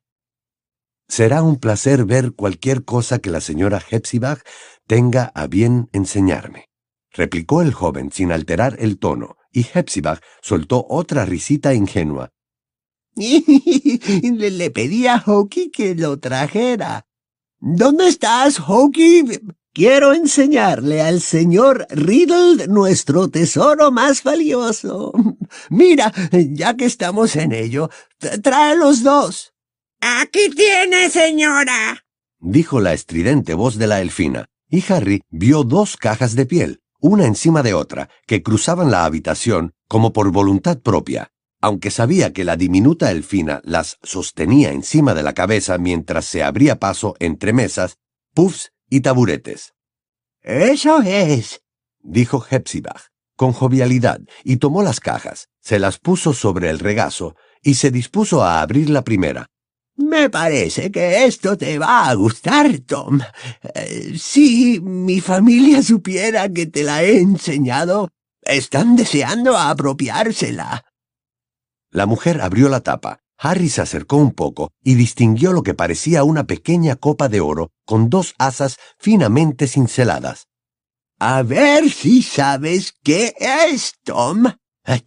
[1.07, 4.39] Será un placer ver cualquier cosa que la señora Hepzibah
[4.85, 6.65] tenga a bien enseñarme,
[7.09, 12.31] replicó el joven sin alterar el tono, y Hepzibah soltó otra risita ingenua,
[14.39, 17.05] le, le pedí a Hokey que lo trajera.
[17.59, 19.23] ¿Dónde estás, Hokey?
[19.73, 25.11] Quiero enseñarle al señor Riddle nuestro tesoro más valioso.
[25.69, 27.89] Mira, ya que estamos en ello,
[28.41, 29.53] trae los dos.
[29.99, 32.05] Aquí tiene, señora.
[32.39, 37.25] dijo la estridente voz de la elfina, y Harry vio dos cajas de piel, una
[37.25, 41.31] encima de otra, que cruzaban la habitación como por voluntad propia,
[41.65, 46.75] aunque sabía que la diminuta elfina las sostenía encima de la cabeza mientras se abría
[46.75, 47.97] paso entre mesas,
[48.35, 49.73] puffs y taburetes.
[50.43, 51.63] Eso es,
[52.03, 53.01] dijo Hepzibah,
[53.35, 58.43] con jovialidad, y tomó las cajas, se las puso sobre el regazo y se dispuso
[58.43, 59.47] a abrir la primera.
[59.95, 63.21] Me parece que esto te va a gustar, Tom.
[63.73, 68.11] Eh, si mi familia supiera que te la he enseñado,
[68.43, 70.85] están deseando apropiársela.
[71.95, 73.21] La mujer abrió la tapa.
[73.37, 77.71] Harry se acercó un poco y distinguió lo que parecía una pequeña copa de oro
[77.85, 80.49] con dos asas finamente cinceladas.
[81.19, 84.43] A ver si sabes qué es, Tom.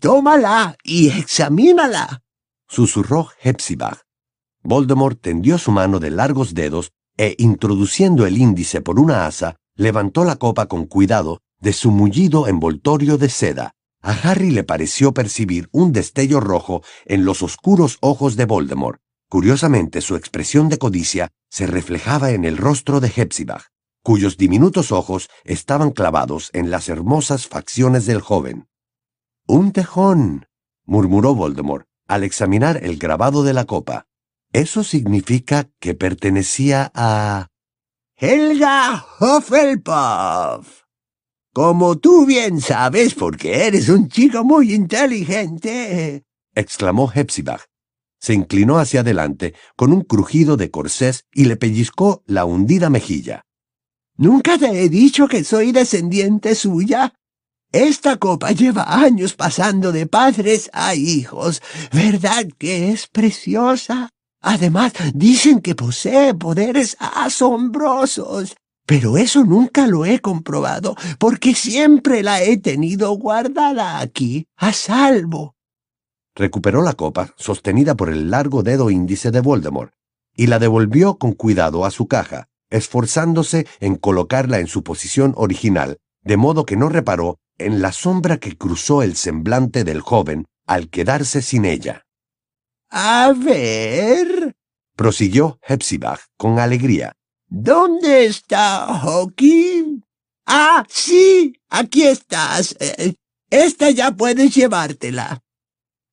[0.00, 2.22] Tómala y examínala.
[2.66, 4.00] Susurró Hepzibah.
[4.62, 10.24] Voldemort tendió su mano de largos dedos e, introduciendo el índice por una asa, levantó
[10.24, 13.74] la copa con cuidado de su mullido envoltorio de seda.
[14.00, 19.00] A Harry le pareció percibir un destello rojo en los oscuros ojos de Voldemort.
[19.28, 23.64] Curiosamente, su expresión de codicia se reflejaba en el rostro de Hepzibah,
[24.02, 28.68] cuyos diminutos ojos estaban clavados en las hermosas facciones del joven.
[29.46, 30.46] Un tejón,
[30.84, 34.06] murmuró Voldemort, al examinar el grabado de la copa.
[34.52, 37.48] Eso significa que pertenecía a...
[38.16, 40.87] Helga Hufflepuff.
[41.58, 46.22] Como tú bien sabes, porque eres un chico muy inteligente,
[46.54, 47.58] exclamó Hepzibah.
[48.20, 53.42] Se inclinó hacia adelante con un crujido de corsés y le pellizcó la hundida mejilla.
[54.16, 57.12] ¿Nunca te he dicho que soy descendiente suya?
[57.72, 61.60] Esta copa lleva años pasando de padres a hijos.
[61.92, 64.10] ¿Verdad que es preciosa?
[64.40, 68.54] Además, dicen que posee poderes asombrosos.
[68.88, 75.54] Pero eso nunca lo he comprobado, porque siempre la he tenido guardada aquí, a salvo.
[76.34, 79.92] Recuperó la copa, sostenida por el largo dedo índice de Voldemort,
[80.34, 85.98] y la devolvió con cuidado a su caja, esforzándose en colocarla en su posición original,
[86.22, 90.88] de modo que no reparó en la sombra que cruzó el semblante del joven al
[90.88, 92.06] quedarse sin ella.
[92.88, 94.56] A ver,
[94.96, 97.17] prosiguió Hepzibah con alegría.
[97.50, 100.02] ¿Dónde está Hockey?
[100.46, 102.76] Ah, sí, aquí estás.
[102.78, 103.14] Eh,
[103.50, 105.42] esta ya puedes llevártela.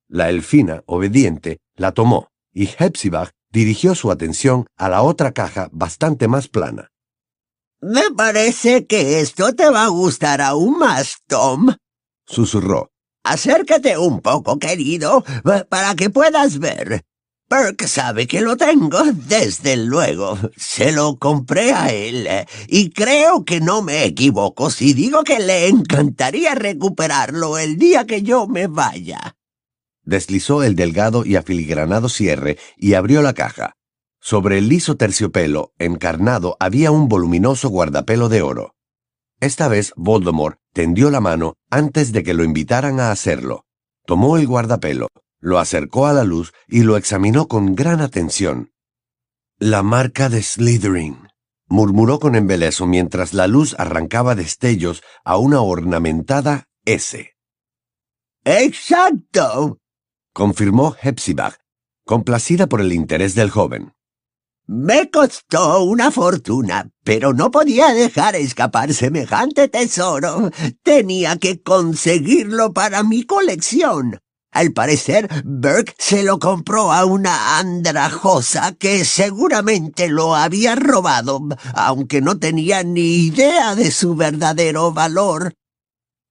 [0.08, 6.26] La elfina, obediente, la tomó, y Hepzibah dirigió su atención a la otra caja bastante
[6.26, 6.88] más plana.
[7.80, 11.74] Me parece que esto te va a gustar aún más, Tom,
[12.26, 12.90] susurró.
[13.24, 15.22] Acércate un poco, querido,
[15.68, 17.02] para que puedas ver.
[17.48, 20.36] Burke sabe que lo tengo, desde luego.
[20.56, 22.28] Se lo compré a él,
[22.66, 28.22] y creo que no me equivoco si digo que le encantaría recuperarlo el día que
[28.22, 29.36] yo me vaya.
[30.02, 33.74] Deslizó el delgado y afiligranado cierre y abrió la caja.
[34.20, 38.74] Sobre el liso terciopelo encarnado había un voluminoso guardapelo de oro.
[39.38, 43.66] Esta vez Voldemort tendió la mano antes de que lo invitaran a hacerlo.
[44.04, 45.08] Tomó el guardapelo,
[45.40, 48.72] lo acercó a la luz y lo examinó con gran atención.
[49.58, 51.28] La marca de Slytherin,
[51.68, 57.32] murmuró con embeleso mientras la luz arrancaba destellos a una ornamentada S.
[58.44, 59.78] Exacto.
[60.32, 61.56] confirmó Hepzibah,
[62.04, 63.92] complacida por el interés del joven.
[64.68, 70.50] Me costó una fortuna, pero no podía dejar escapar semejante tesoro.
[70.82, 74.18] Tenía que conseguirlo para mi colección.
[74.56, 81.42] Al parecer, Burke se lo compró a una andrajosa que seguramente lo había robado,
[81.74, 85.52] aunque no tenía ni idea de su verdadero valor.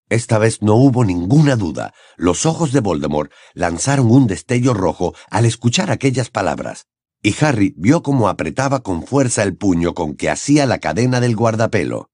[0.09, 1.93] Esta vez no hubo ninguna duda.
[2.17, 6.87] Los ojos de Voldemort lanzaron un destello rojo al escuchar aquellas palabras,
[7.21, 11.35] y Harry vio cómo apretaba con fuerza el puño con que hacía la cadena del
[11.35, 12.09] guardapelo.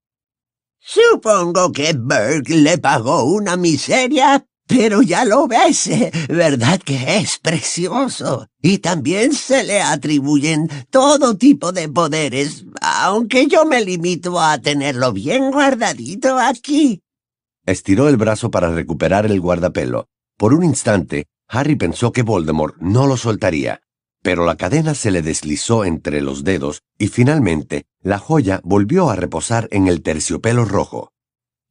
[0.78, 5.90] Supongo que Burke le pagó una miseria, pero ya lo ves,
[6.30, 8.48] ¿verdad que es precioso?
[8.62, 15.12] Y también se le atribuyen todo tipo de poderes, aunque yo me limito a tenerlo
[15.12, 17.02] bien guardadito aquí.
[17.66, 20.08] Estiró el brazo para recuperar el guardapelo.
[20.38, 23.82] Por un instante, Harry pensó que Voldemort no lo soltaría,
[24.24, 29.18] pero la cadena se le deslizó entre los dedos y finalmente la joya volvió a
[29.18, 31.12] reposar en el terciopelo rojo.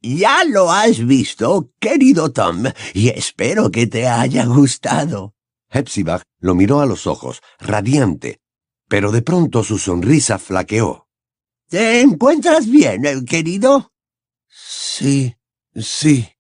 [0.03, 5.35] Ya lo has visto, querido Tom, y espero que te haya gustado.
[5.69, 8.41] Hepzibah lo miró a los ojos, radiante,
[8.89, 11.07] pero de pronto su sonrisa flaqueó.
[11.69, 13.93] ¿Te encuentras bien, eh, querido?
[14.49, 15.37] Sí,
[15.77, 16.31] sí,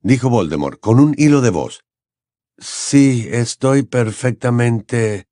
[0.00, 1.84] dijo Voldemort con un hilo de voz.
[2.58, 5.28] Sí, estoy perfectamente.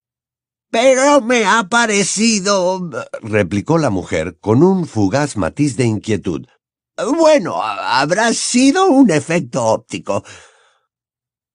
[0.71, 2.89] Pero me ha parecido...
[3.23, 6.47] replicó la mujer con un fugaz matiz de inquietud.
[6.97, 10.25] Bueno, habrá sido un efecto óptico.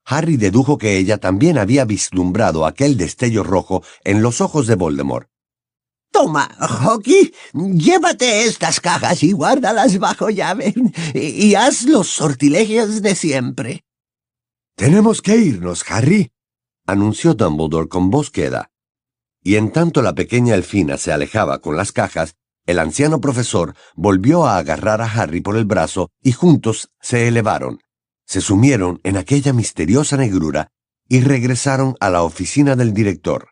[0.05, 5.29] Harry dedujo que ella también había vislumbrado aquel destello rojo en los ojos de Voldemort.
[6.11, 10.73] Toma, Hockey, llévate estas cajas y guárdalas bajo llave
[11.13, 13.85] y, y haz los sortilegios de siempre.
[14.75, 16.33] Tenemos que irnos, Harry,
[16.85, 18.71] anunció Dumbledore con voz queda.
[19.41, 22.35] Y en tanto la pequeña elfina se alejaba con las cajas,
[22.71, 27.79] el anciano profesor volvió a agarrar a Harry por el brazo y juntos se elevaron,
[28.25, 30.71] se sumieron en aquella misteriosa negrura
[31.07, 33.49] y regresaron a la oficina del director.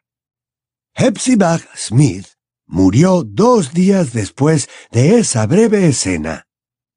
[0.96, 2.28] Hepzibah Smith
[2.66, 6.48] murió dos días después de esa breve escena,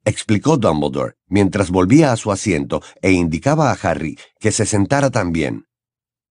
[0.04, 5.66] explicó Dumbledore mientras volvía a su asiento e indicaba a Harry que se sentara también.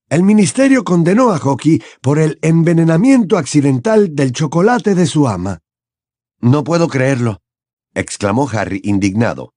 [0.09, 5.60] El ministerio condenó a Hockey por el envenenamiento accidental del chocolate de su ama.
[6.41, 7.41] No puedo creerlo,
[7.93, 9.53] exclamó Harry indignado.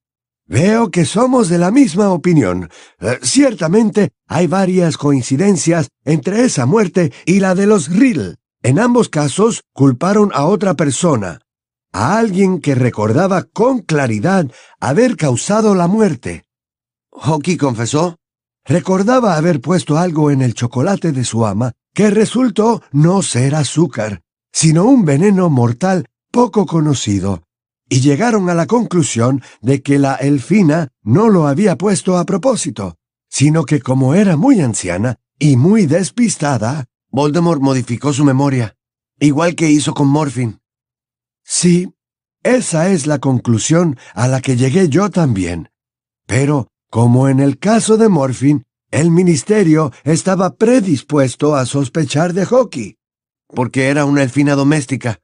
[0.46, 2.68] Veo que somos de la misma opinión.
[3.00, 8.36] Eh, ciertamente hay varias coincidencias entre esa muerte y la de los Riddle.
[8.62, 11.40] En ambos casos culparon a otra persona,
[11.92, 16.44] a alguien que recordaba con claridad haber causado la muerte.
[17.10, 18.16] ¿Hockey confesó?
[18.66, 24.20] Recordaba haber puesto algo en el chocolate de su ama que resultó no ser azúcar,
[24.52, 27.44] sino un veneno mortal poco conocido,
[27.88, 32.96] y llegaron a la conclusión de que la elfina no lo había puesto a propósito,
[33.30, 38.74] sino que como era muy anciana y muy despistada, Voldemort modificó su memoria,
[39.20, 40.58] igual que hizo con Morphin.
[41.44, 41.94] Sí,
[42.42, 45.68] esa es la conclusión a la que llegué yo también.
[46.26, 52.96] Pero, como en el caso de Morphin, el ministerio estaba predispuesto a sospechar de Hockey.
[53.46, 55.20] Porque era una elfina doméstica.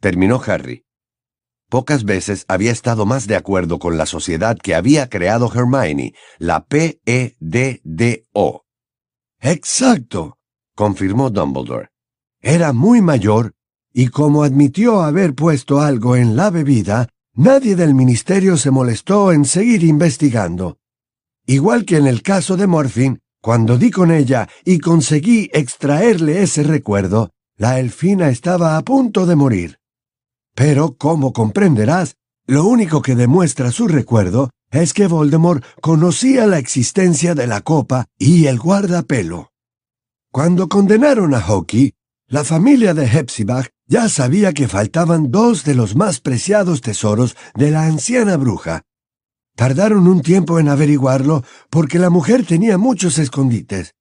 [0.00, 0.84] Terminó Harry.
[1.68, 6.64] Pocas veces había estado más de acuerdo con la sociedad que había creado Hermione, la
[6.64, 7.34] P-E-D-D-O.
[9.40, 10.38] Exacto,
[10.74, 11.88] confirmó Dumbledore.
[12.40, 13.54] Era muy mayor,
[13.92, 19.44] y como admitió haber puesto algo en la bebida, nadie del ministerio se molestó en
[19.44, 20.78] seguir investigando.
[21.44, 26.62] Igual que en el caso de Morphin, cuando di con ella y conseguí extraerle ese
[26.62, 29.77] recuerdo, la elfina estaba a punto de morir.
[30.58, 37.36] Pero, como comprenderás, lo único que demuestra su recuerdo es que Voldemort conocía la existencia
[37.36, 39.52] de la copa y el guardapelo.
[40.32, 41.94] Cuando condenaron a Hockey,
[42.26, 47.70] la familia de Hepzibah ya sabía que faltaban dos de los más preciados tesoros de
[47.70, 48.82] la anciana bruja.
[49.54, 53.94] Tardaron un tiempo en averiguarlo porque la mujer tenía muchos escondites.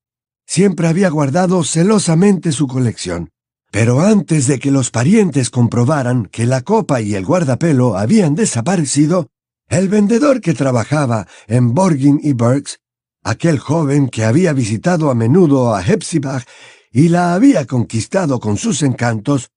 [0.47, 3.29] Siempre había guardado celosamente su colección.
[3.71, 9.27] Pero antes de que los parientes comprobaran que la copa y el guardapelo habían desaparecido,
[9.69, 12.79] el vendedor que trabajaba en Borgin y Burks,
[13.23, 16.43] aquel joven que había visitado a menudo a Hepzibah
[16.91, 19.51] y la había conquistado con sus encantos,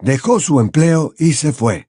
[0.00, 1.88] dejó su empleo y se fue.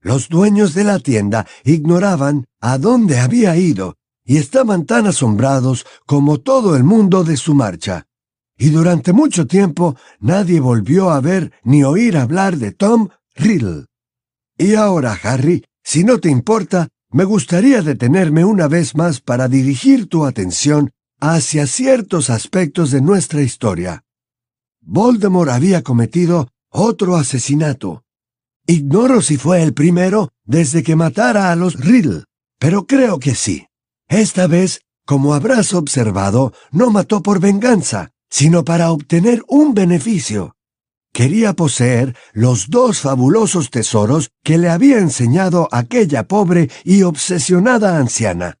[0.00, 6.40] Los dueños de la tienda ignoraban a dónde había ido y estaban tan asombrados como
[6.40, 8.06] todo el mundo de su marcha.
[8.56, 13.86] Y durante mucho tiempo nadie volvió a ver ni oír hablar de Tom Riddle.
[14.56, 20.08] Y ahora, Harry, si no te importa, me gustaría detenerme una vez más para dirigir
[20.08, 20.90] tu atención
[21.20, 24.04] hacia ciertos aspectos de nuestra historia.
[24.80, 28.04] Voldemort había cometido otro asesinato.
[28.66, 32.24] Ignoro si fue el primero desde que matara a los Riddle,
[32.58, 33.66] pero creo que sí.
[34.08, 40.56] Esta vez, como habrás observado, no mató por venganza, sino para obtener un beneficio.
[41.12, 48.58] Quería poseer los dos fabulosos tesoros que le había enseñado aquella pobre y obsesionada anciana.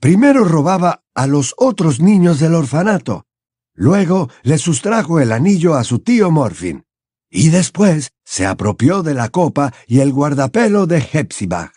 [0.00, 3.26] Primero robaba a los otros niños del orfanato,
[3.74, 6.84] luego le sustrajo el anillo a su tío Morfin,
[7.28, 11.72] y después se apropió de la copa y el guardapelo de Hepzibah.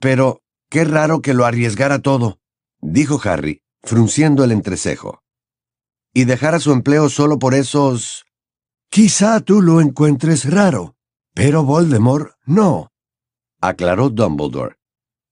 [0.00, 2.40] Pero qué raro que lo arriesgara todo,
[2.80, 5.22] dijo Harry, frunciendo el entrecejo.
[6.16, 8.24] Y dejara su empleo solo por esos...
[8.88, 10.94] Quizá tú lo encuentres raro,
[11.34, 12.88] pero Voldemort no,
[13.60, 14.76] aclaró Dumbledore.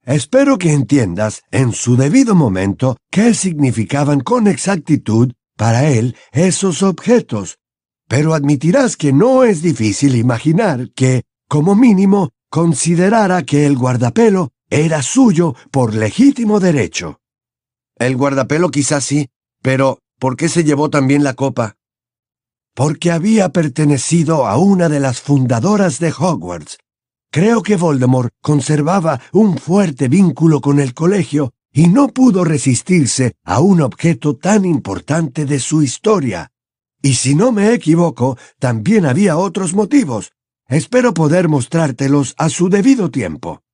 [0.03, 7.57] Espero que entiendas en su debido momento qué significaban con exactitud para él esos objetos,
[8.07, 15.01] pero admitirás que no es difícil imaginar que, como mínimo, considerara que el guardapelo era
[15.01, 17.21] suyo por legítimo derecho.
[17.97, 19.31] El guardapelo quizás sí,
[19.63, 21.77] pero ¿por qué se llevó también la copa?
[22.75, 26.79] Porque había pertenecido a una de las fundadoras de Hogwarts,
[27.35, 33.59] Creo que Voldemort conservaba un fuerte vínculo con el colegio y no pudo resistirse a
[33.59, 36.53] un objeto tan importante de su historia.
[37.03, 40.31] Y si no me equivoco, también había otros motivos.
[40.69, 43.65] Espero poder mostrártelos a su debido tiempo.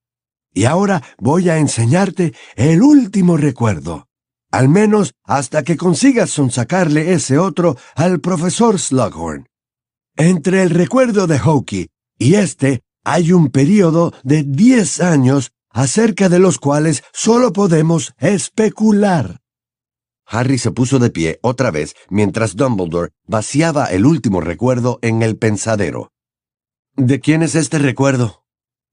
[0.51, 4.07] Y ahora voy a enseñarte el último recuerdo.
[4.51, 9.47] Al menos hasta que consigas sonsacarle ese otro al profesor Slughorn.
[10.17, 11.87] Entre el recuerdo de Hokey
[12.17, 19.39] y este hay un período de diez años acerca de los cuales solo podemos especular.
[20.25, 25.37] Harry se puso de pie otra vez mientras Dumbledore vaciaba el último recuerdo en el
[25.37, 26.11] pensadero.
[26.95, 28.43] ¿De quién es este recuerdo?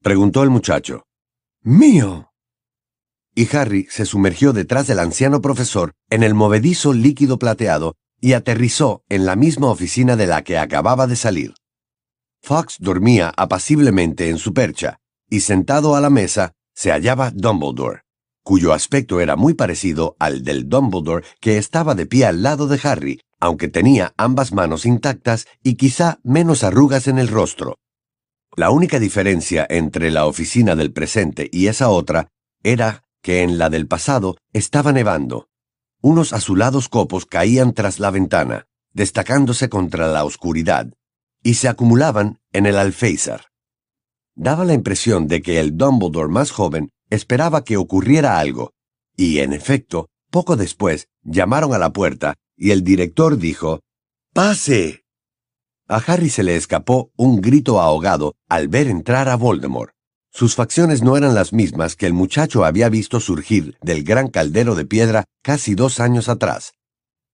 [0.02, 1.04] preguntó el muchacho.
[1.62, 2.27] Mío.
[3.38, 9.04] Y Harry se sumergió detrás del anciano profesor en el movedizo líquido plateado y aterrizó
[9.08, 11.54] en la misma oficina de la que acababa de salir.
[12.42, 14.98] Fox dormía apaciblemente en su percha,
[15.30, 18.00] y sentado a la mesa se hallaba Dumbledore,
[18.42, 22.80] cuyo aspecto era muy parecido al del Dumbledore que estaba de pie al lado de
[22.82, 27.78] Harry, aunque tenía ambas manos intactas y quizá menos arrugas en el rostro.
[28.56, 32.32] La única diferencia entre la oficina del presente y esa otra
[32.64, 35.48] era que en la del pasado estaba nevando.
[36.00, 40.92] Unos azulados copos caían tras la ventana, destacándose contra la oscuridad,
[41.42, 43.46] y se acumulaban en el alféizar.
[44.34, 48.72] Daba la impresión de que el Dumbledore más joven esperaba que ocurriera algo,
[49.16, 53.80] y en efecto, poco después llamaron a la puerta y el director dijo
[54.32, 55.04] ¡Pase!
[55.88, 59.92] A Harry se le escapó un grito ahogado al ver entrar a Voldemort.
[60.30, 64.74] Sus facciones no eran las mismas que el muchacho había visto surgir del gran caldero
[64.74, 66.74] de piedra casi dos años atrás.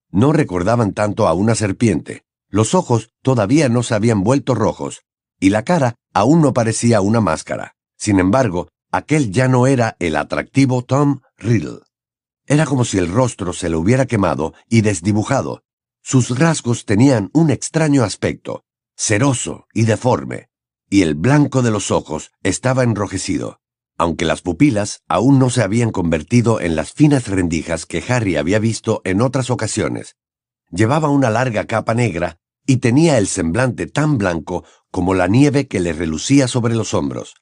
[0.09, 5.03] No recordaban tanto a una serpiente, los ojos todavía no se habían vuelto rojos,
[5.39, 7.75] y la cara aún no parecía una máscara.
[7.97, 11.81] Sin embargo, aquel ya no era el atractivo Tom Riddle.
[12.47, 15.63] Era como si el rostro se le hubiera quemado y desdibujado.
[16.01, 18.63] Sus rasgos tenían un extraño aspecto,
[18.95, 20.49] ceroso y deforme,
[20.89, 23.59] y el blanco de los ojos estaba enrojecido,
[23.97, 28.59] aunque las pupilas aún no se habían convertido en las finas rendijas que Harry había
[28.59, 30.15] visto en otras ocasiones.
[30.69, 35.79] Llevaba una larga capa negra y tenía el semblante tan blanco como la nieve que
[35.79, 37.35] le relucía sobre los hombros.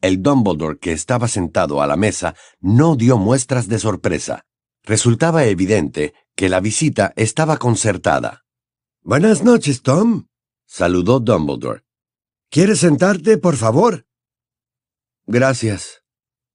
[0.00, 4.44] El Dumbledore que estaba sentado a la mesa no dio muestras de sorpresa.
[4.84, 8.44] Resultaba evidente que la visita estaba concertada.
[9.02, 10.26] Buenas noches, Tom,
[10.66, 11.82] saludó Dumbledore.
[12.50, 14.06] ¿Quieres sentarte, por favor?
[15.26, 16.02] Gracias,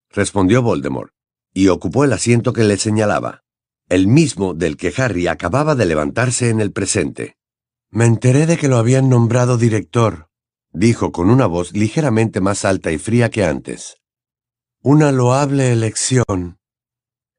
[0.10, 1.14] respondió Voldemort,
[1.54, 3.44] y ocupó el asiento que le señalaba,
[3.90, 7.38] el mismo del que Harry acababa de levantarse en el presente.
[7.92, 10.32] Me enteré de que lo habían nombrado director,
[10.72, 13.98] dijo con una voz ligeramente más alta y fría que antes.
[14.82, 16.58] Una loable elección.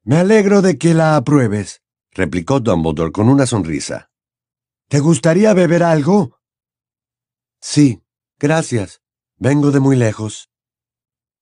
[0.03, 1.81] Me alegro de que la apruebes,
[2.11, 4.11] replicó Dumbledore con una sonrisa.
[4.87, 6.39] ¿Te gustaría beber algo?
[7.59, 8.04] Sí,
[8.39, 9.01] gracias.
[9.37, 10.49] Vengo de muy lejos.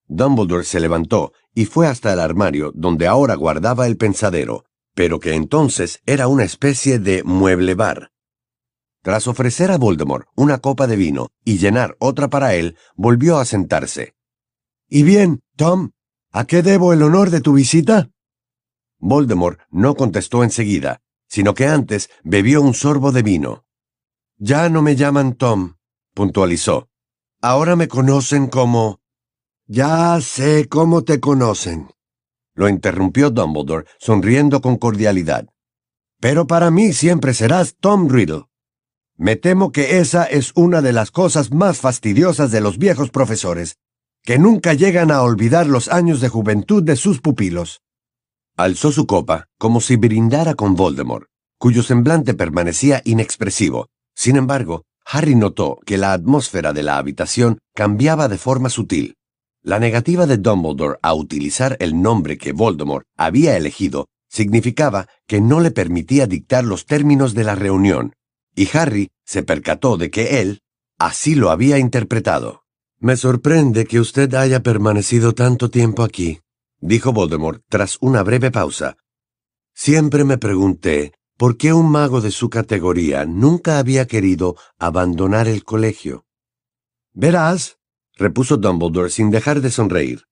[0.07, 5.33] Dumbledore se levantó y fue hasta el armario donde ahora guardaba el pensadero, pero que
[5.33, 8.11] entonces era una especie de mueble bar.
[9.01, 13.45] Tras ofrecer a Voldemort una copa de vino y llenar otra para él, volvió a
[13.45, 14.15] sentarse.
[14.87, 15.91] Y bien, Tom,
[16.31, 18.09] ¿a qué debo el honor de tu visita?
[18.99, 23.65] Voldemort no contestó enseguida, sino que antes bebió un sorbo de vino.
[24.37, 25.75] Ya no me llaman Tom,
[26.13, 26.89] puntualizó.
[27.41, 29.01] Ahora me conocen como...
[29.65, 31.89] Ya sé cómo te conocen.
[32.55, 35.47] Lo interrumpió Dumbledore, sonriendo con cordialidad.
[36.19, 38.45] Pero para mí siempre serás Tom Riddle.
[39.15, 43.77] Me temo que esa es una de las cosas más fastidiosas de los viejos profesores,
[44.23, 47.81] que nunca llegan a olvidar los años de juventud de sus pupilos.
[48.55, 53.87] Alzó su copa como si brindara con Voldemort, cuyo semblante permanecía inexpresivo.
[54.15, 59.15] Sin embargo, Harry notó que la atmósfera de la habitación cambiaba de forma sutil.
[59.61, 65.59] La negativa de Dumbledore a utilizar el nombre que Voldemort había elegido significaba que no
[65.59, 68.13] le permitía dictar los términos de la reunión,
[68.55, 70.61] y Harry se percató de que él
[70.97, 72.63] así lo había interpretado.
[72.99, 76.39] Me sorprende que usted haya permanecido tanto tiempo aquí,
[76.79, 78.97] dijo Voldemort tras una breve pausa.
[79.73, 85.63] Siempre me pregunté por qué un mago de su categoría nunca había querido abandonar el
[85.63, 86.25] colegio.
[87.13, 87.77] Verás,
[88.15, 90.23] repuso Dumbledore sin dejar de sonreír.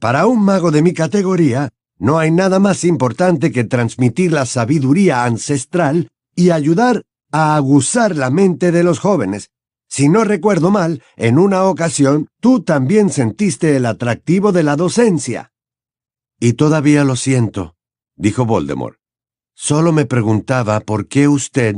[0.00, 5.24] Para un mago de mi categoría, no hay nada más importante que transmitir la sabiduría
[5.24, 9.50] ancestral y ayudar a aguzar la mente de los jóvenes.
[9.88, 15.52] Si no recuerdo mal, en una ocasión tú también sentiste el atractivo de la docencia.
[16.38, 17.74] Y todavía lo siento,
[18.14, 18.97] dijo Voldemort.
[19.60, 21.74] Solo me preguntaba por qué usted,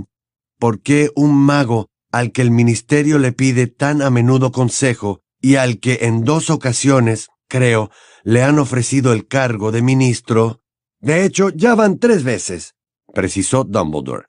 [0.58, 5.54] por qué un mago al que el ministerio le pide tan a menudo consejo y
[5.54, 7.90] al que en dos ocasiones, creo,
[8.22, 10.60] le han ofrecido el cargo de ministro.
[11.00, 12.74] De hecho, ya van tres veces,
[13.14, 14.26] precisó Dumbledore.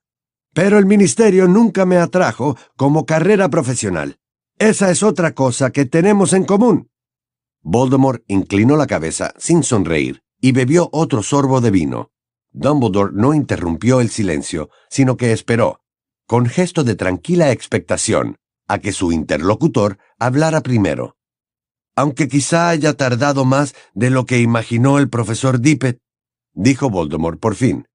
[0.54, 4.18] Pero el ministerio nunca me atrajo como carrera profesional.
[4.60, 6.90] Esa es otra cosa que tenemos en común.
[7.62, 12.12] Voldemort inclinó la cabeza sin sonreír y bebió otro sorbo de vino.
[12.54, 15.82] Dumbledore no interrumpió el silencio, sino que esperó,
[16.28, 18.38] con gesto de tranquila expectación,
[18.68, 21.18] a que su interlocutor hablara primero.
[21.96, 26.00] Aunque quizá haya tardado más de lo que imaginó el profesor Dippet,
[26.54, 27.88] dijo Voldemort por fin.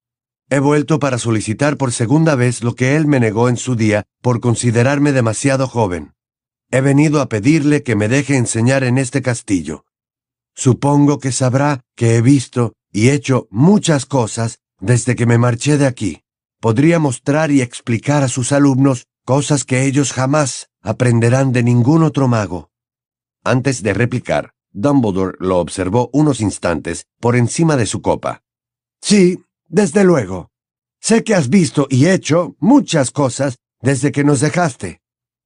[0.49, 4.05] He vuelto para solicitar por segunda vez lo que él me negó en su día
[4.23, 6.15] por considerarme demasiado joven.
[6.71, 9.85] He venido a pedirle que me deje enseñar en este castillo.
[10.55, 15.87] Supongo que sabrá que he visto y hecho muchas cosas desde que me marché de
[15.87, 16.23] aquí.
[16.63, 22.27] Podría mostrar y explicar a sus alumnos cosas que ellos jamás aprenderán de ningún otro
[22.27, 22.71] mago.
[23.45, 28.43] Antes de replicar, Dumbledore lo observó unos instantes por encima de su copa.
[29.03, 30.51] Sí, desde luego.
[30.99, 35.03] Sé que has visto y hecho muchas cosas desde que nos dejaste,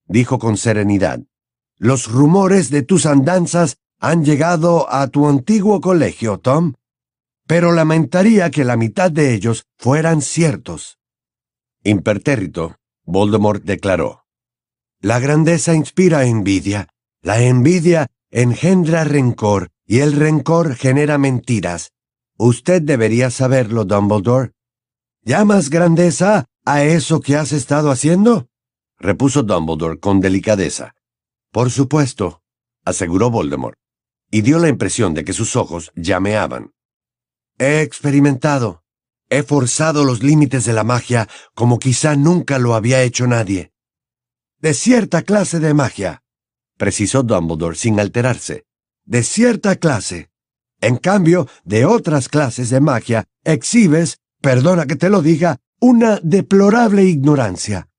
[0.06, 1.18] dijo con serenidad.
[1.78, 6.74] Los rumores de tus andanzas han llegado a tu antiguo colegio, Tom,
[7.50, 11.00] pero lamentaría que la mitad de ellos fueran ciertos.
[11.82, 14.24] Impertérrito, Voldemort declaró.
[15.00, 16.86] La grandeza inspira envidia,
[17.22, 21.90] la envidia engendra rencor y el rencor genera mentiras.
[22.38, 24.52] Usted debería saberlo, Dumbledore.
[25.24, 28.46] ¿Llamas grandeza a eso que has estado haciendo?
[28.96, 30.94] repuso Dumbledore con delicadeza.
[31.50, 32.44] Por supuesto,
[32.84, 33.76] aseguró Voldemort
[34.30, 36.70] y dio la impresión de que sus ojos llameaban.
[37.60, 38.84] He experimentado,
[39.28, 43.74] he forzado los límites de la magia como quizá nunca lo había hecho nadie.
[44.60, 46.22] De cierta clase de magia,
[46.78, 48.64] precisó Dumbledore sin alterarse.
[49.04, 50.30] De cierta clase.
[50.80, 57.04] En cambio, de otras clases de magia, exhibes, perdona que te lo diga, una deplorable
[57.04, 57.90] ignorancia.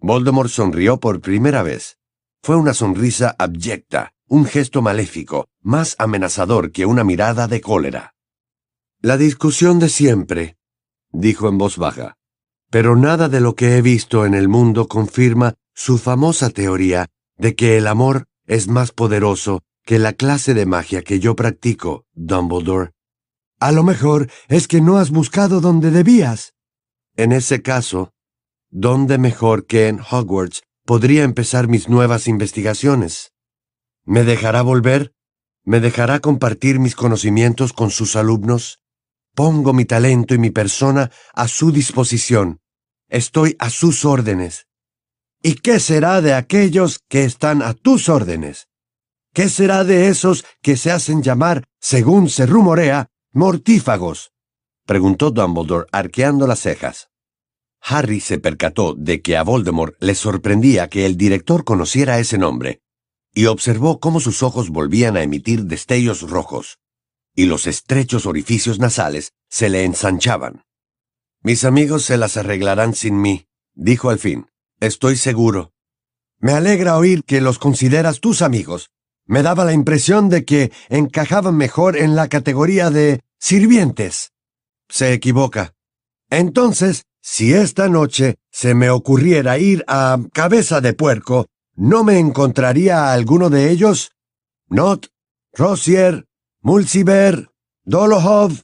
[0.00, 1.98] Voldemort sonrió por primera vez.
[2.42, 8.13] Fue una sonrisa abyecta, un gesto maléfico, más amenazador que una mirada de cólera.
[9.04, 10.56] La discusión de siempre,
[11.12, 12.16] dijo en voz baja,
[12.70, 17.54] pero nada de lo que he visto en el mundo confirma su famosa teoría de
[17.54, 22.92] que el amor es más poderoso que la clase de magia que yo practico, Dumbledore.
[23.60, 26.54] A lo mejor es que no has buscado donde debías.
[27.14, 28.14] En ese caso,
[28.70, 33.34] ¿dónde mejor que en Hogwarts podría empezar mis nuevas investigaciones?
[34.06, 35.12] ¿Me dejará volver?
[35.62, 38.80] ¿Me dejará compartir mis conocimientos con sus alumnos?
[39.34, 42.60] Pongo mi talento y mi persona a su disposición.
[43.08, 44.68] Estoy a sus órdenes.
[45.42, 48.68] ¿Y qué será de aquellos que están a tus órdenes?
[49.32, 54.32] ¿Qué será de esos que se hacen llamar, según se rumorea, mortífagos?
[54.86, 57.10] preguntó Dumbledore arqueando las cejas.
[57.80, 62.82] Harry se percató de que a Voldemort le sorprendía que el director conociera ese nombre,
[63.34, 66.78] y observó cómo sus ojos volvían a emitir destellos rojos,
[67.34, 70.64] y los estrechos orificios nasales se le ensanchaban.
[71.42, 74.46] Mis amigos se las arreglarán sin mí, dijo al fin.
[74.80, 75.72] Estoy seguro.
[76.38, 78.90] Me alegra oír que los consideras tus amigos.
[79.26, 84.32] Me daba la impresión de que encajaban mejor en la categoría de sirvientes.
[84.88, 85.74] Se equivoca.
[86.30, 93.08] Entonces, si esta noche se me ocurriera ir a Cabeza de Puerco, ¿no me encontraría
[93.08, 94.12] a alguno de ellos?
[94.68, 95.06] Not,
[95.54, 96.26] Rosier,
[96.66, 97.50] Mulciber,
[97.84, 98.62] Dolohov,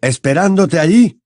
[0.00, 1.20] esperándote allí.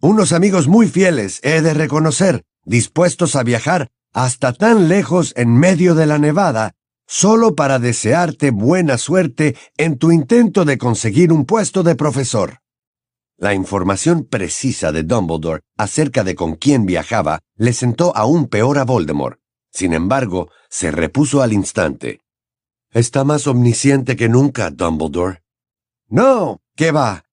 [0.00, 5.94] Unos amigos muy fieles, he de reconocer, dispuestos a viajar hasta tan lejos en medio
[5.94, 6.72] de la nevada,
[7.06, 12.60] solo para desearte buena suerte en tu intento de conseguir un puesto de profesor.
[13.36, 18.84] La información precisa de Dumbledore acerca de con quién viajaba le sentó aún peor a
[18.86, 19.38] Voldemort.
[19.74, 22.22] Sin embargo, se repuso al instante.
[22.92, 25.42] Está más omnisciente que nunca, Dumbledore.
[26.08, 27.24] No, ¿qué va?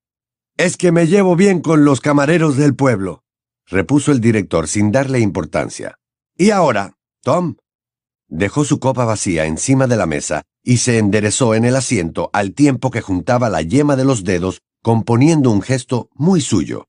[0.58, 3.24] Es que me llevo bien con los camareros del pueblo,
[3.66, 5.97] repuso el director sin darle importancia.
[6.38, 7.56] Y ahora, Tom.
[8.28, 12.53] Dejó su copa vacía encima de la mesa y se enderezó en el asiento al
[12.53, 16.88] tiempo que juntaba la yema de los dedos componiendo un gesto muy suyo.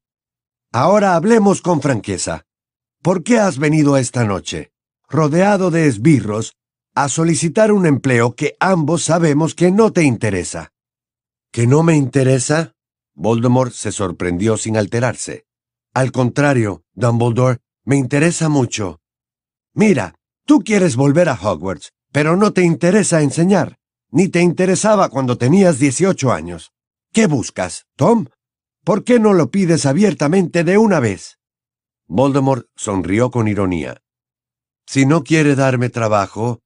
[0.72, 2.46] Ahora hablemos con franqueza.
[3.02, 4.72] ¿Por qué has venido esta noche,
[5.08, 6.56] rodeado de esbirros,
[6.96, 10.72] a solicitar un empleo que ambos sabemos que no te interesa?
[11.52, 12.72] ¿Que no me interesa?
[13.14, 15.44] Voldemort se sorprendió sin alterarse.
[15.92, 19.00] Al contrario, Dumbledore, me interesa mucho.
[19.74, 20.14] Mira,
[20.46, 23.76] tú quieres volver a Hogwarts, pero no te interesa enseñar,
[24.10, 26.72] ni te interesaba cuando tenías 18 años.
[27.12, 28.28] ¿Qué buscas, Tom?
[28.84, 31.38] ¿Por qué no lo pides abiertamente de una vez?
[32.06, 34.00] Voldemort sonrió con ironía.
[34.86, 36.62] Si no quiere darme trabajo...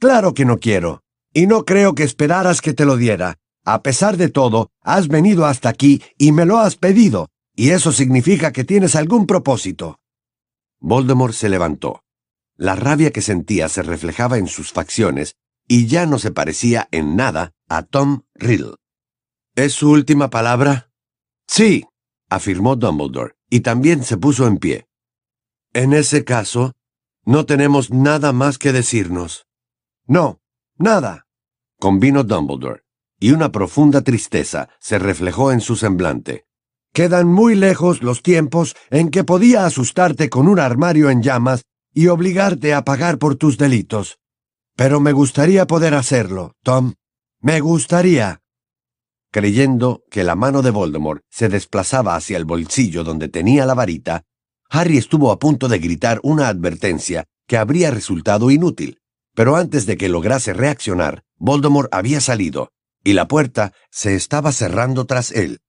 [0.00, 1.02] Claro que no quiero,
[1.34, 3.36] y no creo que esperaras que te lo diera.
[3.66, 7.92] A pesar de todo, has venido hasta aquí y me lo has pedido, y eso
[7.92, 10.00] significa que tienes algún propósito.
[10.80, 12.02] Voldemort se levantó.
[12.56, 15.36] La rabia que sentía se reflejaba en sus facciones
[15.68, 18.76] y ya no se parecía en nada a Tom Riddle.
[19.54, 20.90] ¿Es su última palabra?
[21.46, 21.84] Sí,
[22.30, 24.86] afirmó Dumbledore, y también se puso en pie.
[25.74, 26.72] En ese caso,
[27.26, 29.44] no tenemos nada más que decirnos.
[30.10, 30.40] No,
[30.76, 31.28] nada,
[31.78, 32.82] convino Dumbledore,
[33.20, 36.46] y una profunda tristeza se reflejó en su semblante.
[36.92, 41.62] Quedan muy lejos los tiempos en que podía asustarte con un armario en llamas
[41.94, 44.18] y obligarte a pagar por tus delitos.
[44.74, 46.94] Pero me gustaría poder hacerlo, Tom.
[47.40, 48.40] Me gustaría
[49.30, 54.24] creyendo que la mano de Voldemort se desplazaba hacia el bolsillo donde tenía la varita,
[54.70, 58.99] Harry estuvo a punto de gritar una advertencia que habría resultado inútil.
[59.40, 62.72] Pero antes de que lograse reaccionar, Voldemort había salido,
[63.02, 65.62] y la puerta se estaba cerrando tras él.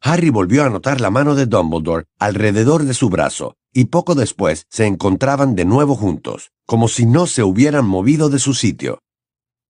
[0.00, 4.64] Harry volvió a notar la mano de Dumbledore alrededor de su brazo, y poco después
[4.70, 9.00] se encontraban de nuevo juntos, como si no se hubieran movido de su sitio.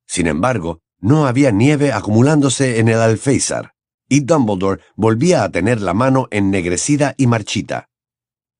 [0.06, 3.72] Sin embargo, no había nieve acumulándose en el alféizar,
[4.08, 7.88] y Dumbledore volvía a tener la mano ennegrecida y marchita.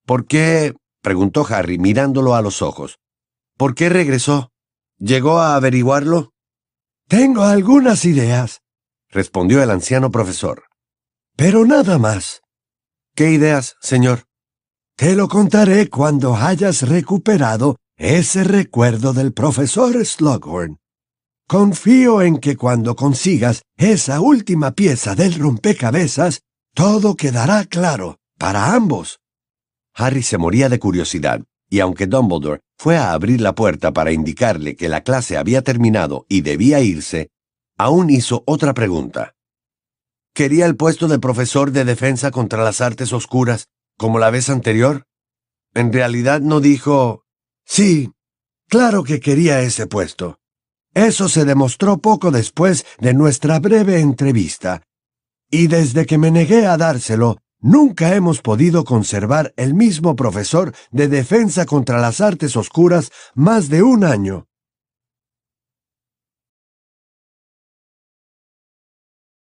[0.07, 0.75] ¿Por qué?
[1.03, 2.99] preguntó Harry mirándolo a los ojos.
[3.57, 4.52] ¿Por qué regresó?
[5.05, 6.33] ¿Llegó a averiguarlo?
[7.09, 8.61] Tengo algunas ideas,
[9.09, 10.63] respondió el anciano profesor.
[11.35, 12.43] Pero nada más.
[13.17, 14.27] ¿Qué ideas, señor?
[14.97, 20.79] Te lo contaré cuando hayas recuperado ese recuerdo del profesor Slughorn.
[21.49, 26.43] Confío en que cuando consigas esa última pieza del rompecabezas,
[26.77, 29.19] todo quedará claro para ambos.
[29.95, 31.43] Harry se moría de curiosidad,
[31.73, 36.27] y aunque Dumbledore fue a abrir la puerta para indicarle que la clase había terminado
[36.29, 37.31] y debía irse,
[37.79, 39.37] aún hizo otra pregunta.
[40.35, 45.05] ¿Quería el puesto de profesor de defensa contra las artes oscuras, como la vez anterior?
[45.73, 47.25] En realidad no dijo...
[47.65, 48.13] Sí,
[48.69, 50.41] claro que quería ese puesto.
[50.93, 54.83] Eso se demostró poco después de nuestra breve entrevista,
[55.51, 61.09] y desde que me negué a dárselo, nunca hemos podido conservar el mismo profesor de
[61.09, 64.52] defensa contra las artes oscuras más de un año.